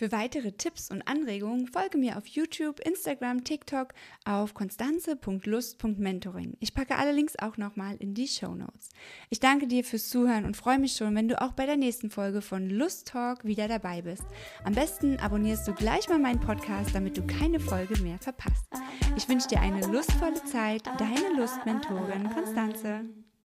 Für 0.00 0.12
weitere 0.12 0.52
Tipps 0.52 0.90
und 0.90 1.06
Anregungen 1.06 1.66
folge 1.66 1.98
mir 1.98 2.16
auf 2.16 2.26
YouTube, 2.26 2.80
Instagram, 2.80 3.44
TikTok 3.44 3.92
auf 4.24 4.54
konstanze.lust.mentoring. 4.54 6.56
Ich 6.58 6.72
packe 6.72 6.96
alle 6.96 7.12
Links 7.12 7.38
auch 7.38 7.58
nochmal 7.58 7.96
in 7.98 8.14
die 8.14 8.26
Show 8.26 8.54
Notes. 8.54 8.88
Ich 9.28 9.40
danke 9.40 9.66
dir 9.66 9.84
fürs 9.84 10.08
Zuhören 10.08 10.46
und 10.46 10.56
freue 10.56 10.78
mich 10.78 10.94
schon, 10.94 11.14
wenn 11.14 11.28
du 11.28 11.38
auch 11.42 11.52
bei 11.52 11.66
der 11.66 11.76
nächsten 11.76 12.08
Folge 12.08 12.40
von 12.40 12.70
Lust 12.70 13.08
Talk 13.08 13.44
wieder 13.44 13.68
dabei 13.68 14.00
bist. 14.00 14.24
Am 14.64 14.72
besten 14.72 15.18
abonnierst 15.18 15.68
du 15.68 15.74
gleich 15.74 16.08
mal 16.08 16.18
meinen 16.18 16.40
Podcast, 16.40 16.94
damit 16.94 17.18
du 17.18 17.26
keine 17.26 17.60
Folge 17.60 18.00
mehr 18.00 18.16
verpasst. 18.16 18.72
Ich 19.18 19.28
wünsche 19.28 19.48
dir 19.48 19.60
eine 19.60 19.86
lustvolle 19.86 20.42
Zeit, 20.44 20.86
deine 20.96 21.36
Lustmentorin 21.36 22.30
Konstanze. 22.30 23.04